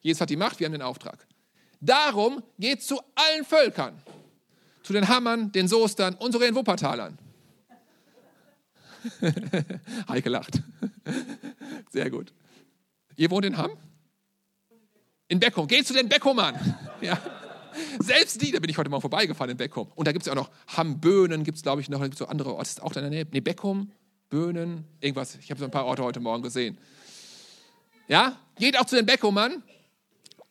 [0.00, 1.26] Jesus hat die Macht, wir haben den Auftrag.
[1.80, 4.00] Darum geht zu allen Völkern,
[4.82, 7.18] zu den Hammern, den Soestern und sogar den Wuppertalern.
[10.08, 10.62] Heike lacht.
[11.90, 12.32] Sehr gut.
[13.16, 13.72] Ihr wohnt in Hamm?
[15.28, 15.66] In Beckum.
[15.66, 16.54] Geht zu den Beckumern.
[17.00, 17.18] Ja.
[17.98, 19.90] Selbst die, da bin ich heute mal vorbeigefahren in Beckum.
[19.94, 22.14] Und da gibt es ja auch noch Hamböhnen, gibt es glaube ich noch, da gibt
[22.14, 23.26] es so andere Orte, ist auch in der Nähe.
[23.30, 23.90] Nee, Beckum,
[24.30, 25.36] Böhnen, irgendwas.
[25.36, 26.78] Ich habe so ein paar Orte heute Morgen gesehen.
[28.08, 29.62] Ja, geht auch zu den Beckumern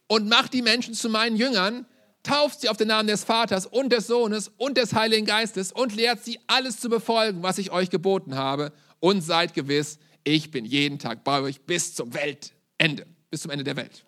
[0.08, 1.86] und macht die Menschen zu meinen Jüngern,
[2.24, 5.96] tauft sie auf den Namen des Vaters und des Sohnes und des Heiligen Geistes und
[5.96, 8.72] lehrt sie alles zu befolgen, was ich euch geboten habe.
[9.00, 13.66] Und seid gewiss, ich bin jeden Tag bei euch bis zum Weltende, bis zum Ende
[13.66, 14.06] der Welt.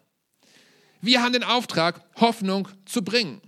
[1.01, 3.41] Wir haben den Auftrag, Hoffnung zu bringen.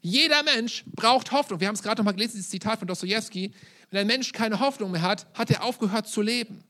[0.00, 1.60] Jeder Mensch braucht Hoffnung.
[1.60, 3.52] Wir haben es gerade noch mal gelesen, dieses Zitat von Dostoevsky.
[3.90, 6.64] Wenn ein Mensch keine Hoffnung mehr hat, hat er aufgehört zu leben.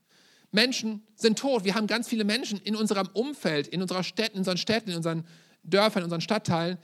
[0.50, 1.64] Menschen sind tot.
[1.64, 4.96] Wir haben ganz viele Menschen in unserem Umfeld, in unserer Städten, in unseren Städten, in
[4.96, 5.24] unseren
[5.62, 6.78] Dörfern, in unseren Stadtteilen,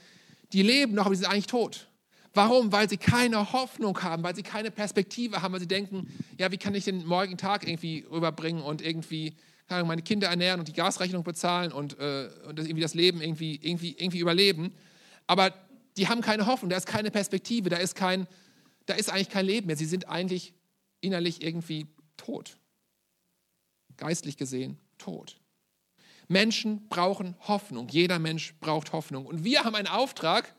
[0.54, 1.88] die leben noch, aber sie sind eigentlich tot.
[2.32, 2.72] Warum?
[2.72, 6.56] Weil sie keine Hoffnung haben, weil sie keine Perspektive haben, weil sie denken, ja, wie
[6.56, 9.36] kann ich den morgigen Tag irgendwie rüberbringen und irgendwie
[9.68, 13.92] meine Kinder ernähren und die Gasrechnung bezahlen und, äh, und irgendwie das Leben irgendwie, irgendwie,
[13.98, 14.72] irgendwie überleben.
[15.26, 15.54] Aber
[15.96, 18.26] die haben keine Hoffnung, da ist keine Perspektive, da ist, kein,
[18.86, 19.76] da ist eigentlich kein Leben mehr.
[19.76, 20.52] Sie sind eigentlich
[21.00, 21.86] innerlich irgendwie
[22.16, 22.58] tot.
[23.96, 25.36] Geistlich gesehen tot.
[26.28, 27.88] Menschen brauchen Hoffnung.
[27.88, 29.26] Jeder Mensch braucht Hoffnung.
[29.26, 30.54] Und wir haben einen Auftrag,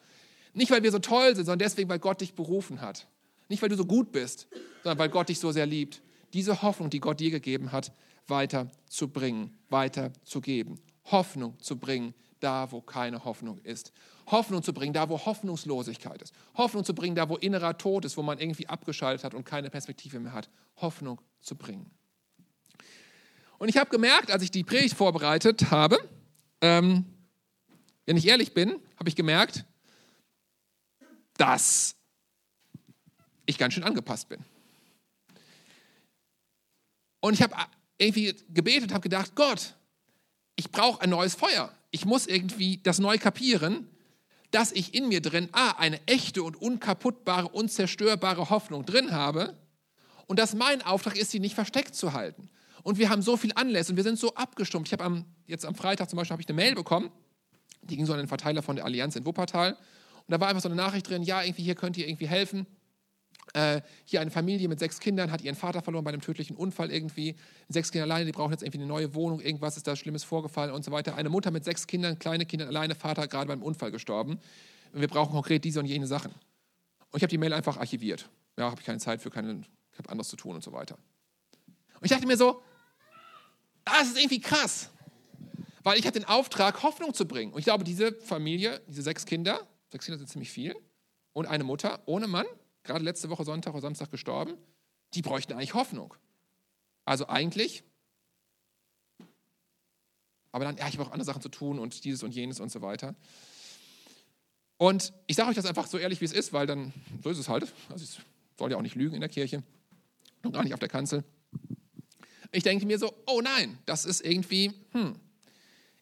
[0.54, 3.08] nicht weil wir so toll sind, sondern deswegen, weil Gott dich berufen hat.
[3.50, 4.48] Nicht weil du so gut bist,
[4.84, 6.02] sondern weil Gott dich so sehr liebt.
[6.34, 7.92] Diese Hoffnung, die Gott dir gegeben hat,
[8.28, 10.80] weiterzubringen, weiterzugeben.
[11.06, 13.92] Hoffnung zu bringen, da wo keine Hoffnung ist.
[14.28, 16.34] Hoffnung zu bringen, da wo Hoffnungslosigkeit ist.
[16.56, 19.70] Hoffnung zu bringen, da wo innerer Tod ist, wo man irgendwie abgeschaltet hat und keine
[19.70, 20.50] Perspektive mehr hat.
[20.78, 21.92] Hoffnung zu bringen.
[23.66, 25.98] Und ich habe gemerkt, als ich die Predigt vorbereitet habe,
[26.62, 27.04] ähm,
[28.06, 29.66] wenn ich ehrlich bin, habe ich gemerkt,
[31.38, 31.96] dass
[33.48, 34.38] ich ganz schön angepasst bin.
[37.22, 37.56] Und ich habe
[37.98, 39.74] irgendwie gebetet, habe gedacht, Gott,
[40.56, 41.74] ich brauche ein neues Feuer.
[41.90, 43.90] Ich muss irgendwie das neu kapieren,
[44.52, 49.58] dass ich in mir drin A, eine echte und unkaputtbare, unzerstörbare Hoffnung drin habe
[50.28, 52.52] und dass mein Auftrag ist, sie nicht versteckt zu halten.
[52.86, 54.90] Und wir haben so viel Anlässe und wir sind so abgestumpft.
[54.90, 57.10] Ich habe am, jetzt am Freitag zum Beispiel ich eine Mail bekommen,
[57.82, 59.72] die ging so an den Verteiler von der Allianz in Wuppertal.
[59.72, 62.68] Und da war einfach so eine Nachricht drin, ja, irgendwie hier könnt ihr irgendwie helfen.
[63.54, 66.92] Äh, hier eine Familie mit sechs Kindern hat ihren Vater verloren bei einem tödlichen Unfall
[66.92, 67.36] irgendwie.
[67.70, 70.72] Sechs Kinder alleine, die brauchen jetzt irgendwie eine neue Wohnung, irgendwas ist da Schlimmes vorgefallen
[70.72, 71.16] und so weiter.
[71.16, 74.40] Eine Mutter mit sechs Kindern, kleine Kinder alleine, Vater gerade beim Unfall gestorben.
[74.94, 76.34] Und wir brauchen konkret diese und jene Sachen.
[77.10, 78.30] Und ich habe die Mail einfach archiviert.
[78.60, 81.00] Ja, habe ich keine Zeit für, keine, ich habe anderes zu tun und so weiter.
[82.00, 82.62] Und ich dachte mir so,
[83.86, 84.90] das ist irgendwie krass.
[85.84, 87.54] Weil ich hatte den Auftrag, Hoffnung zu bringen.
[87.54, 90.76] Und ich glaube, diese Familie, diese sechs Kinder, sechs Kinder sind ziemlich viel,
[91.34, 92.46] und eine Mutter ohne Mann,
[92.84, 94.58] gerade letzte Woche Sonntag oder Samstag gestorben,
[95.14, 96.14] die bräuchten eigentlich Hoffnung.
[97.04, 97.84] Also eigentlich,
[100.52, 102.72] aber dann, ja, ich habe auch andere Sachen zu tun und dieses und jenes und
[102.72, 103.14] so weiter.
[104.78, 107.38] Und ich sage euch das einfach so ehrlich, wie es ist, weil dann, so ist
[107.38, 107.72] es halt.
[107.90, 108.20] Also ich
[108.58, 109.64] soll ja auch nicht lügen in der Kirche
[110.44, 111.24] und gar nicht auf der Kanzel.
[112.52, 115.16] Ich denke mir so, oh nein, das ist irgendwie, hm,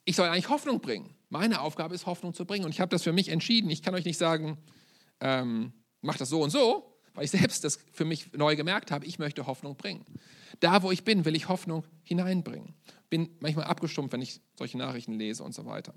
[0.05, 1.13] ich soll eigentlich Hoffnung bringen.
[1.29, 2.65] Meine Aufgabe ist, Hoffnung zu bringen.
[2.65, 3.69] Und ich habe das für mich entschieden.
[3.69, 4.57] Ich kann euch nicht sagen,
[5.19, 9.05] ähm, mach das so und so, weil ich selbst das für mich neu gemerkt habe,
[9.05, 10.05] ich möchte Hoffnung bringen.
[10.59, 12.73] Da, wo ich bin, will ich Hoffnung hineinbringen.
[13.09, 15.93] Bin manchmal abgestumpft, wenn ich solche Nachrichten lese und so weiter.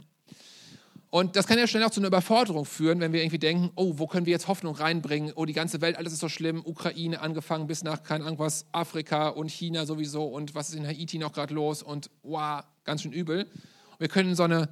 [1.16, 3.94] Und das kann ja schnell auch zu einer Überforderung führen, wenn wir irgendwie denken, oh,
[3.96, 5.32] wo können wir jetzt Hoffnung reinbringen?
[5.34, 6.60] Oh, die ganze Welt, alles ist so schlimm.
[6.62, 10.86] Ukraine angefangen bis nach, keine Ahnung was, Afrika und China sowieso und was ist in
[10.86, 13.44] Haiti noch gerade los und wow, ganz schön übel.
[13.44, 14.68] Und wir können in so eine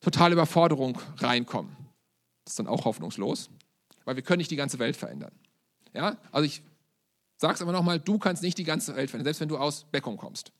[0.00, 1.76] totale Überforderung reinkommen.
[2.44, 3.48] Das ist dann auch hoffnungslos,
[4.04, 5.30] weil wir können nicht die ganze Welt verändern.
[5.94, 6.64] Ja, also ich
[7.36, 9.84] sage es aber nochmal, du kannst nicht die ganze Welt verändern, selbst wenn du aus
[9.84, 10.50] Beckum kommst.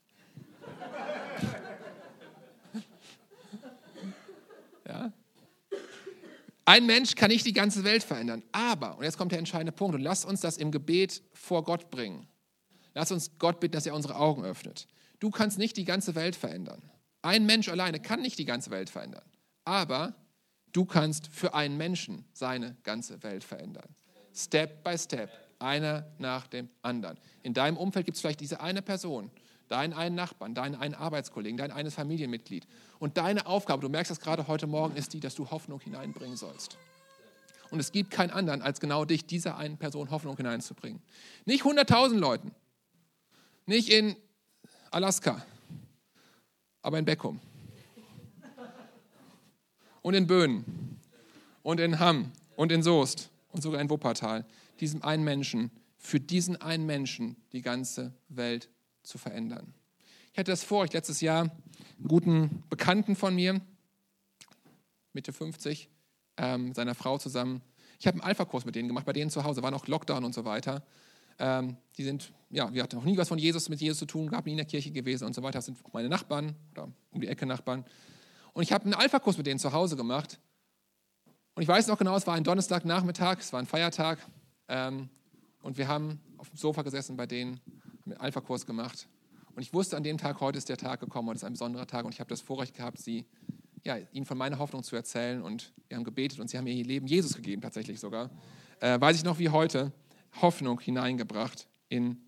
[6.71, 8.45] Ein Mensch kann nicht die ganze Welt verändern.
[8.53, 11.91] Aber, und jetzt kommt der entscheidende Punkt, und lasst uns das im Gebet vor Gott
[11.91, 12.29] bringen.
[12.95, 14.87] Lasst uns Gott bitten, dass er unsere Augen öffnet.
[15.19, 16.81] Du kannst nicht die ganze Welt verändern.
[17.23, 19.25] Ein Mensch alleine kann nicht die ganze Welt verändern.
[19.65, 20.15] Aber
[20.71, 23.97] du kannst für einen Menschen seine ganze Welt verändern.
[24.33, 25.29] Step by step,
[25.59, 27.19] einer nach dem anderen.
[27.43, 29.33] In deinem Umfeld gibt es vielleicht diese eine Person,
[29.71, 32.67] deinen einen Nachbarn, deinen einen Arbeitskollegen, dein eines Familienmitglied.
[32.99, 36.37] Und deine Aufgabe, du merkst das gerade heute Morgen, ist die, dass du Hoffnung hineinbringen
[36.37, 36.77] sollst.
[37.71, 41.01] Und es gibt keinen anderen, als genau dich, dieser einen Person Hoffnung hineinzubringen.
[41.45, 42.53] Nicht 100.000 Leuten,
[43.65, 44.17] nicht in
[44.91, 45.47] Alaska,
[46.83, 47.41] aber in Beckum.
[50.03, 50.99] Und in Böhmen.
[51.63, 52.33] Und in Hamm.
[52.57, 53.31] Und in Soest.
[53.53, 54.47] Und sogar in Wuppertal.
[54.81, 58.71] Diesem einen Menschen, für diesen einen Menschen die ganze Welt
[59.03, 59.75] zu verändern.
[60.33, 63.61] Ich hatte das vor, ich letztes Jahr einen guten Bekannten von mir,
[65.13, 65.89] Mitte 50,
[66.37, 67.63] ähm, seiner Frau zusammen.
[67.99, 70.35] Ich habe einen Alpha-Kurs mit denen gemacht, bei denen zu Hause, war noch Lockdown und
[70.35, 70.85] so weiter.
[71.39, 74.29] Ähm, die sind, ja, wir hatten noch nie was von Jesus mit Jesus zu tun,
[74.29, 75.59] gab nie in der Kirche gewesen und so weiter.
[75.59, 77.85] Das sind auch meine Nachbarn oder um die Ecke Nachbarn.
[78.53, 80.39] Und ich habe einen Alpha-Kurs mit denen zu Hause gemacht.
[81.55, 84.19] Und ich weiß noch genau, es war ein Donnerstagnachmittag, es war ein Feiertag.
[84.69, 85.09] Ähm,
[85.63, 87.61] und wir haben auf dem Sofa gesessen bei denen
[88.13, 89.09] einen Alpha-Kurs gemacht.
[89.55, 91.87] Und ich wusste an dem Tag, heute ist der Tag gekommen, heute ist ein besonderer
[91.87, 92.05] Tag.
[92.05, 93.27] Und ich habe das Vorrecht gehabt, sie
[93.85, 95.43] ja, ihnen von meiner Hoffnung zu erzählen.
[95.43, 98.31] Und wir haben gebetet und sie haben ihr Leben Jesus gegeben, tatsächlich sogar.
[98.81, 99.93] Äh, weiß ich noch wie heute,
[100.41, 102.21] Hoffnung hineingebracht in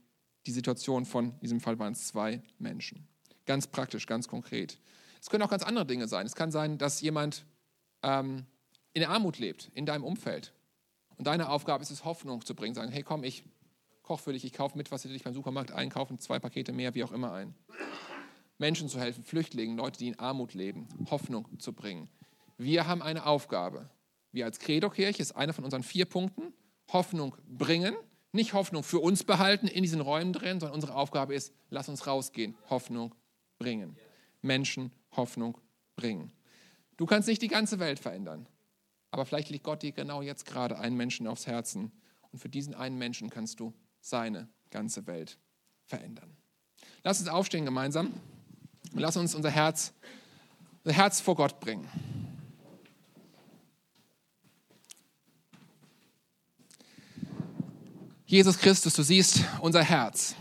[0.47, 3.07] die Situation von, in diesem Fall waren es zwei Menschen.
[3.47, 4.79] Ganz praktisch, ganz konkret.
[5.21, 6.27] Es können auch ganz andere Dinge sein.
[6.27, 7.45] Es kann sein, dass jemand
[8.03, 8.45] ähm,
[8.93, 10.53] in der Armut lebt, in deinem Umfeld.
[11.17, 12.75] Und deine Aufgabe ist es, Hoffnung zu bringen.
[12.75, 13.45] Sagen, hey komm, ich
[14.03, 16.95] koche für dich, ich kaufe mit, was du dich beim Supermarkt einkaufen, zwei Pakete mehr,
[16.95, 17.55] wie auch immer ein.
[18.59, 22.09] Menschen zu helfen, Flüchtlingen, Leute, die in Armut leben, Hoffnung zu bringen.
[22.59, 23.91] Wir haben eine Aufgabe.
[24.31, 26.53] Wir als Credo-Kirche ist einer von unseren vier Punkten.
[26.93, 27.95] Hoffnung bringen,
[28.33, 32.07] nicht Hoffnung für uns behalten, in diesen Räumen drin, sondern unsere Aufgabe ist, lass uns
[32.07, 33.15] rausgehen, Hoffnung
[33.59, 33.97] bringen.
[34.43, 35.59] Menschen Hoffnung
[35.97, 36.33] bringen.
[36.97, 38.47] Du kannst nicht die ganze Welt verändern,
[39.11, 41.93] aber vielleicht liegt Gott dir genau jetzt gerade einen Menschen aufs Herzen
[42.31, 45.39] und für diesen einen Menschen kannst du seine ganze Welt
[45.87, 46.37] verändern.
[47.05, 48.13] Lass uns aufstehen gemeinsam
[48.93, 49.95] und lass uns unser Herz,
[50.85, 51.89] unser Herz vor Gott bringen.
[58.27, 60.35] Jesus Christus, du siehst unser Herz.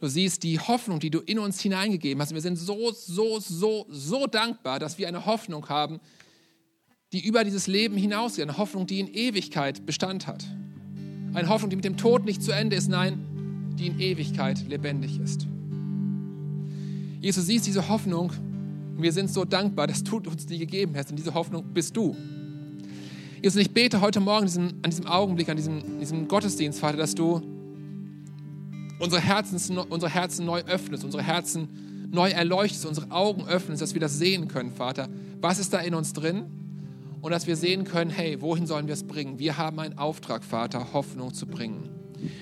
[0.00, 2.34] Du siehst die Hoffnung, die du in uns hineingegeben hast.
[2.34, 5.98] Wir sind so, so, so, so dankbar, dass wir eine Hoffnung haben,
[7.12, 8.42] die über dieses Leben hinausgeht.
[8.42, 10.44] Eine Hoffnung, die in Ewigkeit Bestand hat.
[11.34, 15.18] Eine Hoffnung, die mit dem Tod nicht zu Ende ist, nein, die in Ewigkeit lebendig
[15.18, 15.46] ist.
[17.20, 18.30] Jesus, siehst diese Hoffnung
[18.96, 21.10] und wir sind so dankbar, dass du uns die gegeben hast.
[21.10, 22.16] Und diese Hoffnung bist du.
[23.42, 27.14] Jesus, ich bete heute Morgen diesem, an diesem Augenblick, an diesem, diesem Gottesdienst, Vater, dass
[27.14, 27.42] du
[29.00, 31.68] unsere Herzen, unsere Herzen neu öffnest, unsere Herzen
[32.12, 35.08] neu erleuchtest, unsere Augen öffnest, dass wir das sehen können, Vater.
[35.40, 36.44] Was ist da in uns drin?
[37.24, 39.38] Und dass wir sehen können, hey, wohin sollen wir es bringen?
[39.38, 41.88] Wir haben einen Auftrag, Vater, Hoffnung zu bringen.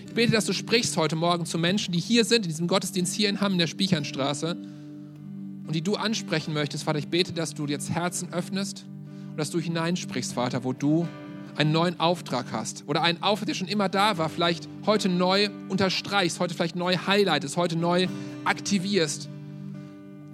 [0.08, 3.14] Ich bete, dass du sprichst heute Morgen zu Menschen, die hier sind, in diesem Gottesdienst
[3.14, 6.82] hier in Hamm in der Spiechernstraße und die du ansprechen möchtest.
[6.82, 8.84] Vater, ich bete, dass du jetzt Herzen öffnest
[9.30, 11.06] und dass du hineinsprichst, Vater, wo du
[11.54, 15.48] einen neuen Auftrag hast oder einen Auftrag, der schon immer da war, vielleicht heute neu
[15.68, 18.08] unterstreichst, heute vielleicht neu highlightest, heute neu
[18.44, 19.28] aktivierst,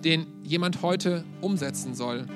[0.02, 2.26] den jemand heute umsetzen soll,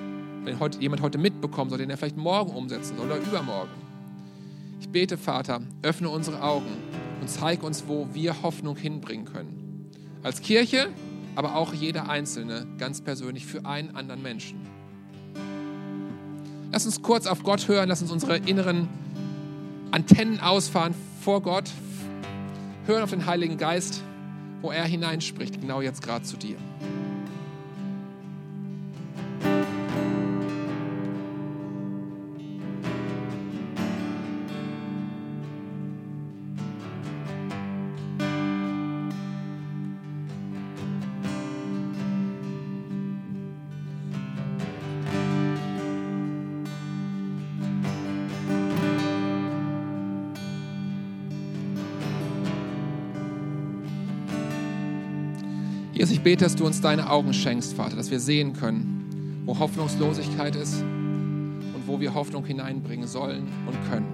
[0.44, 3.70] wenn heute, jemand heute mitbekommen soll, den er vielleicht morgen umsetzen soll oder übermorgen.
[4.80, 6.66] Ich bete, Vater, öffne unsere Augen
[7.20, 9.90] und zeig uns, wo wir Hoffnung hinbringen können.
[10.22, 10.88] Als Kirche,
[11.36, 14.60] aber auch jeder Einzelne ganz persönlich für einen anderen Menschen.
[16.72, 18.88] Lass uns kurz auf Gott hören, lass uns unsere inneren
[19.90, 21.70] Antennen ausfahren vor Gott,
[22.86, 24.02] hören auf den Heiligen Geist,
[24.62, 26.56] wo er hineinspricht, genau jetzt gerade zu dir.
[56.02, 59.56] Jesus, ich bete, dass du uns deine Augen schenkst, Vater, dass wir sehen können, wo
[59.56, 64.08] Hoffnungslosigkeit ist und wo wir Hoffnung hineinbringen sollen und können.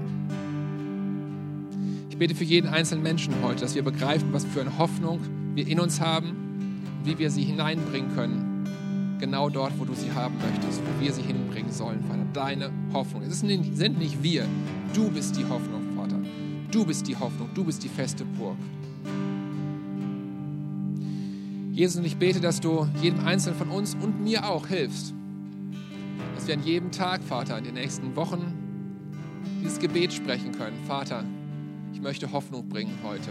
[2.11, 5.21] Ich bete für jeden einzelnen Menschen heute, dass wir begreifen, was für eine Hoffnung
[5.55, 9.17] wir in uns haben und wie wir sie hineinbringen können.
[9.19, 12.27] Genau dort, wo du sie haben möchtest, wo wir sie hinbringen sollen, Vater.
[12.35, 13.23] Deine Hoffnung.
[13.23, 14.45] Es sind nicht wir.
[14.93, 16.19] Du bist die Hoffnung, Vater.
[16.71, 17.49] Du bist die Hoffnung.
[17.55, 18.59] Du bist die feste Burg.
[21.79, 25.15] Jesus, und ich bete, dass du jedem Einzelnen von uns und mir auch hilfst,
[26.35, 28.53] dass wir an jedem Tag, Vater, in den nächsten Wochen
[29.63, 30.77] dieses Gebet sprechen können.
[30.89, 31.23] Vater,
[31.93, 33.31] ich möchte Hoffnung bringen heute.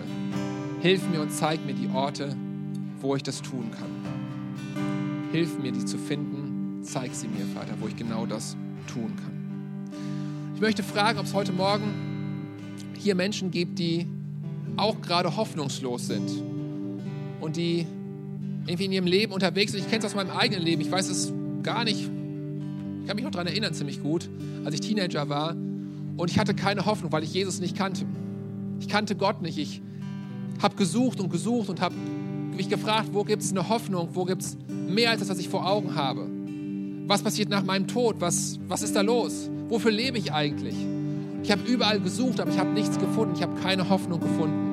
[0.80, 2.38] Hilf mir und zeig mir die Orte,
[3.02, 5.28] wo ich das tun kann.
[5.34, 6.82] Hilf mir, die zu finden.
[6.84, 8.56] Zeig sie mir, Vater, wo ich genau das
[8.88, 9.92] tun kann.
[10.56, 11.92] Ich möchte fragen, ob es heute Morgen
[12.98, 14.08] hier Menschen gibt, die
[14.78, 16.32] auch gerade hoffnungslos sind
[17.42, 17.86] und die
[18.68, 19.82] irgendwie in ihrem Leben unterwegs sind.
[19.82, 20.82] Ich kenne es aus meinem eigenen Leben.
[20.82, 22.02] Ich weiß es gar nicht.
[22.02, 24.30] Ich kann mich noch daran erinnern, ziemlich gut,
[24.66, 25.56] als ich Teenager war.
[26.18, 28.06] Und ich hatte keine Hoffnung, weil ich Jesus nicht kannte.
[28.80, 29.58] Ich kannte Gott nicht.
[29.58, 29.82] Ich
[30.62, 31.96] habe gesucht und gesucht und habe
[32.56, 34.10] mich gefragt, wo gibt es eine Hoffnung?
[34.14, 36.28] Wo gibt es mehr als das, was ich vor Augen habe?
[37.08, 38.18] Was passiert nach meinem Tod?
[38.20, 39.50] Was, was ist da los?
[39.70, 40.76] Wofür lebe ich eigentlich?
[41.44, 43.36] Ich habe überall gesucht, aber ich habe nichts gefunden.
[43.36, 44.67] Ich habe keine Hoffnung gefunden.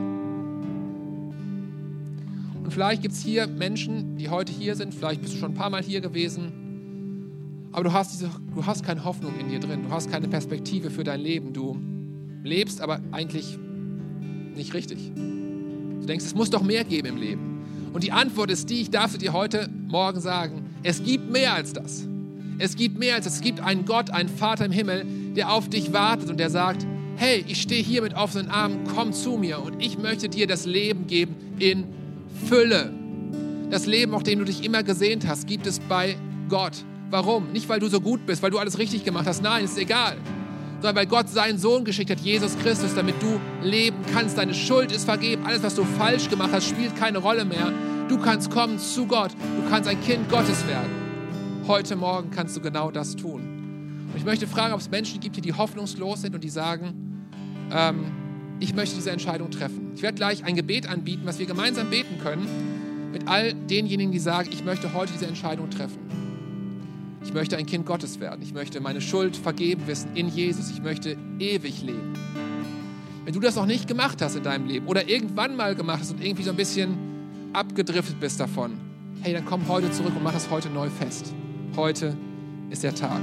[2.64, 5.54] Und vielleicht gibt es hier Menschen, die heute hier sind, vielleicht bist du schon ein
[5.54, 6.52] paar Mal hier gewesen,
[7.72, 10.90] aber du hast, diese, du hast keine Hoffnung in dir drin, du hast keine Perspektive
[10.90, 11.76] für dein Leben, du
[12.42, 13.58] lebst aber eigentlich
[14.54, 15.12] nicht richtig.
[15.14, 17.90] Du denkst, es muss doch mehr geben im Leben.
[17.92, 21.72] Und die Antwort ist die, ich darf dir heute Morgen sagen, es gibt mehr als
[21.72, 22.06] das.
[22.58, 23.34] Es gibt mehr als das.
[23.36, 25.04] Es gibt einen Gott, einen Vater im Himmel,
[25.34, 26.86] der auf dich wartet und der sagt,
[27.16, 30.64] hey, ich stehe hier mit offenen Armen, komm zu mir und ich möchte dir das
[30.64, 31.84] Leben geben in
[32.48, 32.92] Fülle.
[33.70, 36.16] Das Leben, auch dem du dich immer gesehnt hast, gibt es bei
[36.48, 36.72] Gott.
[37.10, 37.52] Warum?
[37.52, 39.42] Nicht, weil du so gut bist, weil du alles richtig gemacht hast.
[39.42, 40.16] Nein, ist egal.
[40.80, 44.36] Sondern weil Gott seinen Sohn geschickt hat, Jesus Christus, damit du leben kannst.
[44.36, 45.46] Deine Schuld ist vergeben.
[45.46, 47.72] Alles, was du falsch gemacht hast, spielt keine Rolle mehr.
[48.08, 49.32] Du kannst kommen zu Gott.
[49.32, 50.90] Du kannst ein Kind Gottes werden.
[51.66, 53.40] Heute Morgen kannst du genau das tun.
[54.12, 57.28] Und ich möchte fragen, ob es Menschen gibt, die hoffnungslos sind und die sagen,
[57.72, 58.04] ähm,
[58.60, 59.92] ich möchte diese Entscheidung treffen.
[59.94, 62.46] Ich werde gleich ein Gebet anbieten, was wir gemeinsam beten können,
[63.12, 65.98] mit all denjenigen, die sagen, ich möchte heute diese Entscheidung treffen.
[67.24, 68.42] Ich möchte ein Kind Gottes werden.
[68.42, 70.70] Ich möchte meine Schuld vergeben wissen in Jesus.
[70.70, 72.12] Ich möchte ewig leben.
[73.24, 76.12] Wenn du das noch nicht gemacht hast in deinem Leben oder irgendwann mal gemacht hast
[76.12, 76.96] und irgendwie so ein bisschen
[77.54, 78.72] abgedriftet bist davon,
[79.22, 81.32] hey, dann komm heute zurück und mach das heute neu fest.
[81.76, 82.14] Heute
[82.68, 83.20] ist der Tag.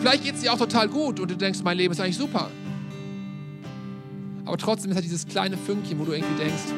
[0.00, 2.50] Vielleicht geht es dir auch total gut und du denkst, mein Leben ist eigentlich super.
[4.48, 6.72] Aber trotzdem ist da dieses kleine Fünkchen, wo du irgendwie denkst,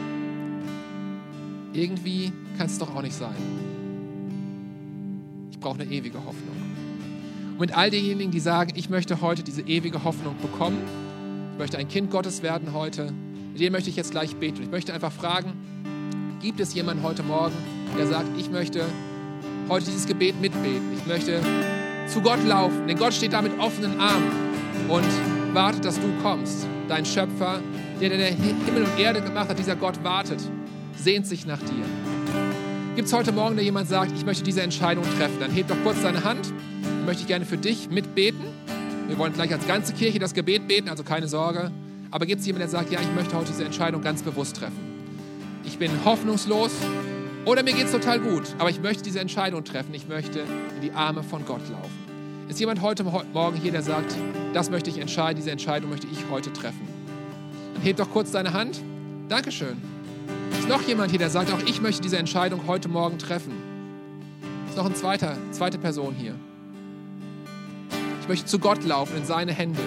[1.72, 3.36] irgendwie kann es doch auch nicht sein.
[5.52, 6.56] Ich brauche eine ewige Hoffnung.
[7.52, 10.78] Und mit all denjenigen, die sagen, ich möchte heute diese ewige Hoffnung bekommen,
[11.52, 13.12] ich möchte ein Kind Gottes werden heute,
[13.52, 14.64] mit dem möchte ich jetzt gleich beten.
[14.64, 15.52] Ich möchte einfach fragen,
[16.42, 17.54] gibt es jemanden heute Morgen,
[17.96, 18.84] der sagt, ich möchte
[19.68, 20.92] heute dieses Gebet mitbeten.
[20.96, 21.40] Ich möchte
[22.08, 24.32] zu Gott laufen, denn Gott steht da mit offenen Armen
[24.88, 26.66] und wartet, dass du kommst.
[26.90, 27.60] Dein Schöpfer,
[28.00, 30.40] der, der Himmel und Erde gemacht hat, dieser Gott wartet,
[30.96, 31.84] sehnt sich nach dir.
[32.96, 35.36] Gibt es heute Morgen, der jemand sagt, ich möchte diese Entscheidung treffen?
[35.38, 36.52] Dann heb doch kurz deine Hand.
[36.82, 38.40] Dann möchte ich gerne für dich mitbeten.
[39.06, 41.70] Wir wollen gleich als ganze Kirche das Gebet beten, also keine Sorge.
[42.10, 44.80] Aber gibt es jemanden, der sagt, ja, ich möchte heute diese Entscheidung ganz bewusst treffen?
[45.62, 46.72] Ich bin hoffnungslos,
[47.44, 49.94] oder mir geht es total gut, aber ich möchte diese Entscheidung treffen.
[49.94, 52.09] Ich möchte in die Arme von Gott laufen.
[52.50, 54.12] Ist jemand heute Morgen hier, der sagt,
[54.52, 56.80] das möchte ich entscheiden, diese Entscheidung möchte ich heute treffen?
[57.74, 58.82] Dann heb doch kurz deine Hand.
[59.28, 59.80] Dankeschön.
[60.58, 63.52] Ist noch jemand hier, der sagt, auch ich möchte diese Entscheidung heute Morgen treffen?
[64.68, 66.34] Ist noch eine zweite, zweite Person hier.
[68.22, 69.80] Ich möchte zu Gott laufen, in seine Hände.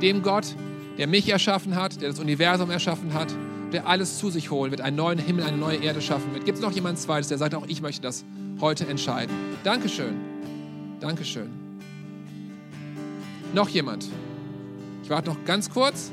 [0.00, 0.56] Dem Gott,
[0.96, 3.28] der mich erschaffen hat, der das Universum erschaffen hat,
[3.72, 6.46] der alles zu sich holen wird, einen neuen Himmel, eine neue Erde schaffen wird.
[6.46, 8.24] Gibt es noch jemand Zweites, der sagt, auch ich möchte das
[8.62, 9.36] heute entscheiden?
[9.64, 10.14] Dankeschön.
[10.98, 11.65] Dankeschön.
[13.54, 14.06] Noch jemand?
[15.02, 16.10] Ich warte noch ganz kurz.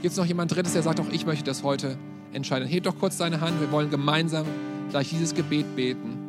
[0.00, 1.98] Gibt es noch jemand Drittes, der sagt, auch ich möchte das heute
[2.32, 2.68] entscheiden?
[2.68, 3.60] Heb doch kurz deine Hand.
[3.60, 4.46] Wir wollen gemeinsam
[4.90, 6.28] gleich dieses Gebet beten,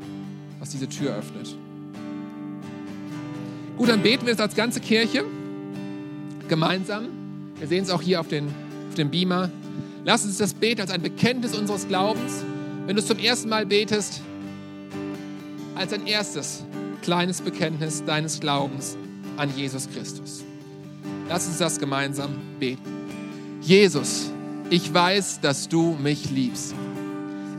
[0.60, 1.56] was diese Tür öffnet.
[3.78, 5.24] Gut, dann beten wir es als ganze Kirche
[6.48, 7.08] gemeinsam.
[7.60, 8.48] Wir sehen es auch hier auf den,
[8.90, 9.52] auf dem Beamer.
[10.04, 12.44] Lass uns das beten als ein Bekenntnis unseres Glaubens.
[12.88, 14.22] Wenn du es zum ersten Mal betest,
[15.76, 16.66] als ein erstes
[17.04, 18.98] kleines Bekenntnis deines Glaubens
[19.40, 20.44] an Jesus Christus.
[21.28, 22.82] Lass uns das gemeinsam beten.
[23.62, 24.32] Jesus,
[24.70, 26.76] ich weiß, dass du mich liebst.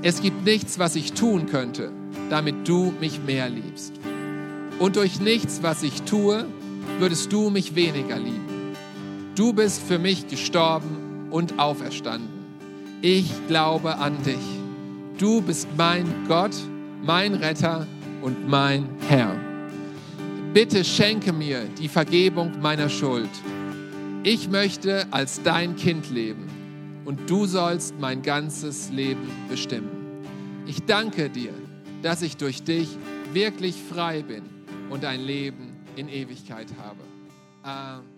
[0.02, 1.90] Es gibt nichts, was ich tun könnte,
[2.28, 3.92] damit du mich mehr liebst.
[4.78, 6.46] Und durch nichts, was ich tue,
[6.98, 8.74] würdest du mich weniger lieben.
[9.34, 12.28] Du bist für mich gestorben und auferstanden.
[13.02, 14.36] Ich glaube an dich.
[15.18, 16.54] Du bist mein Gott,
[17.02, 17.86] mein Retter
[18.20, 19.39] und mein Herr.
[20.52, 23.30] Bitte schenke mir die Vergebung meiner Schuld.
[24.24, 26.48] Ich möchte als dein Kind leben
[27.04, 30.24] und du sollst mein ganzes Leben bestimmen.
[30.66, 31.52] Ich danke dir,
[32.02, 32.88] dass ich durch dich
[33.32, 34.42] wirklich frei bin
[34.90, 37.00] und ein Leben in Ewigkeit habe.
[37.62, 38.09] Amen.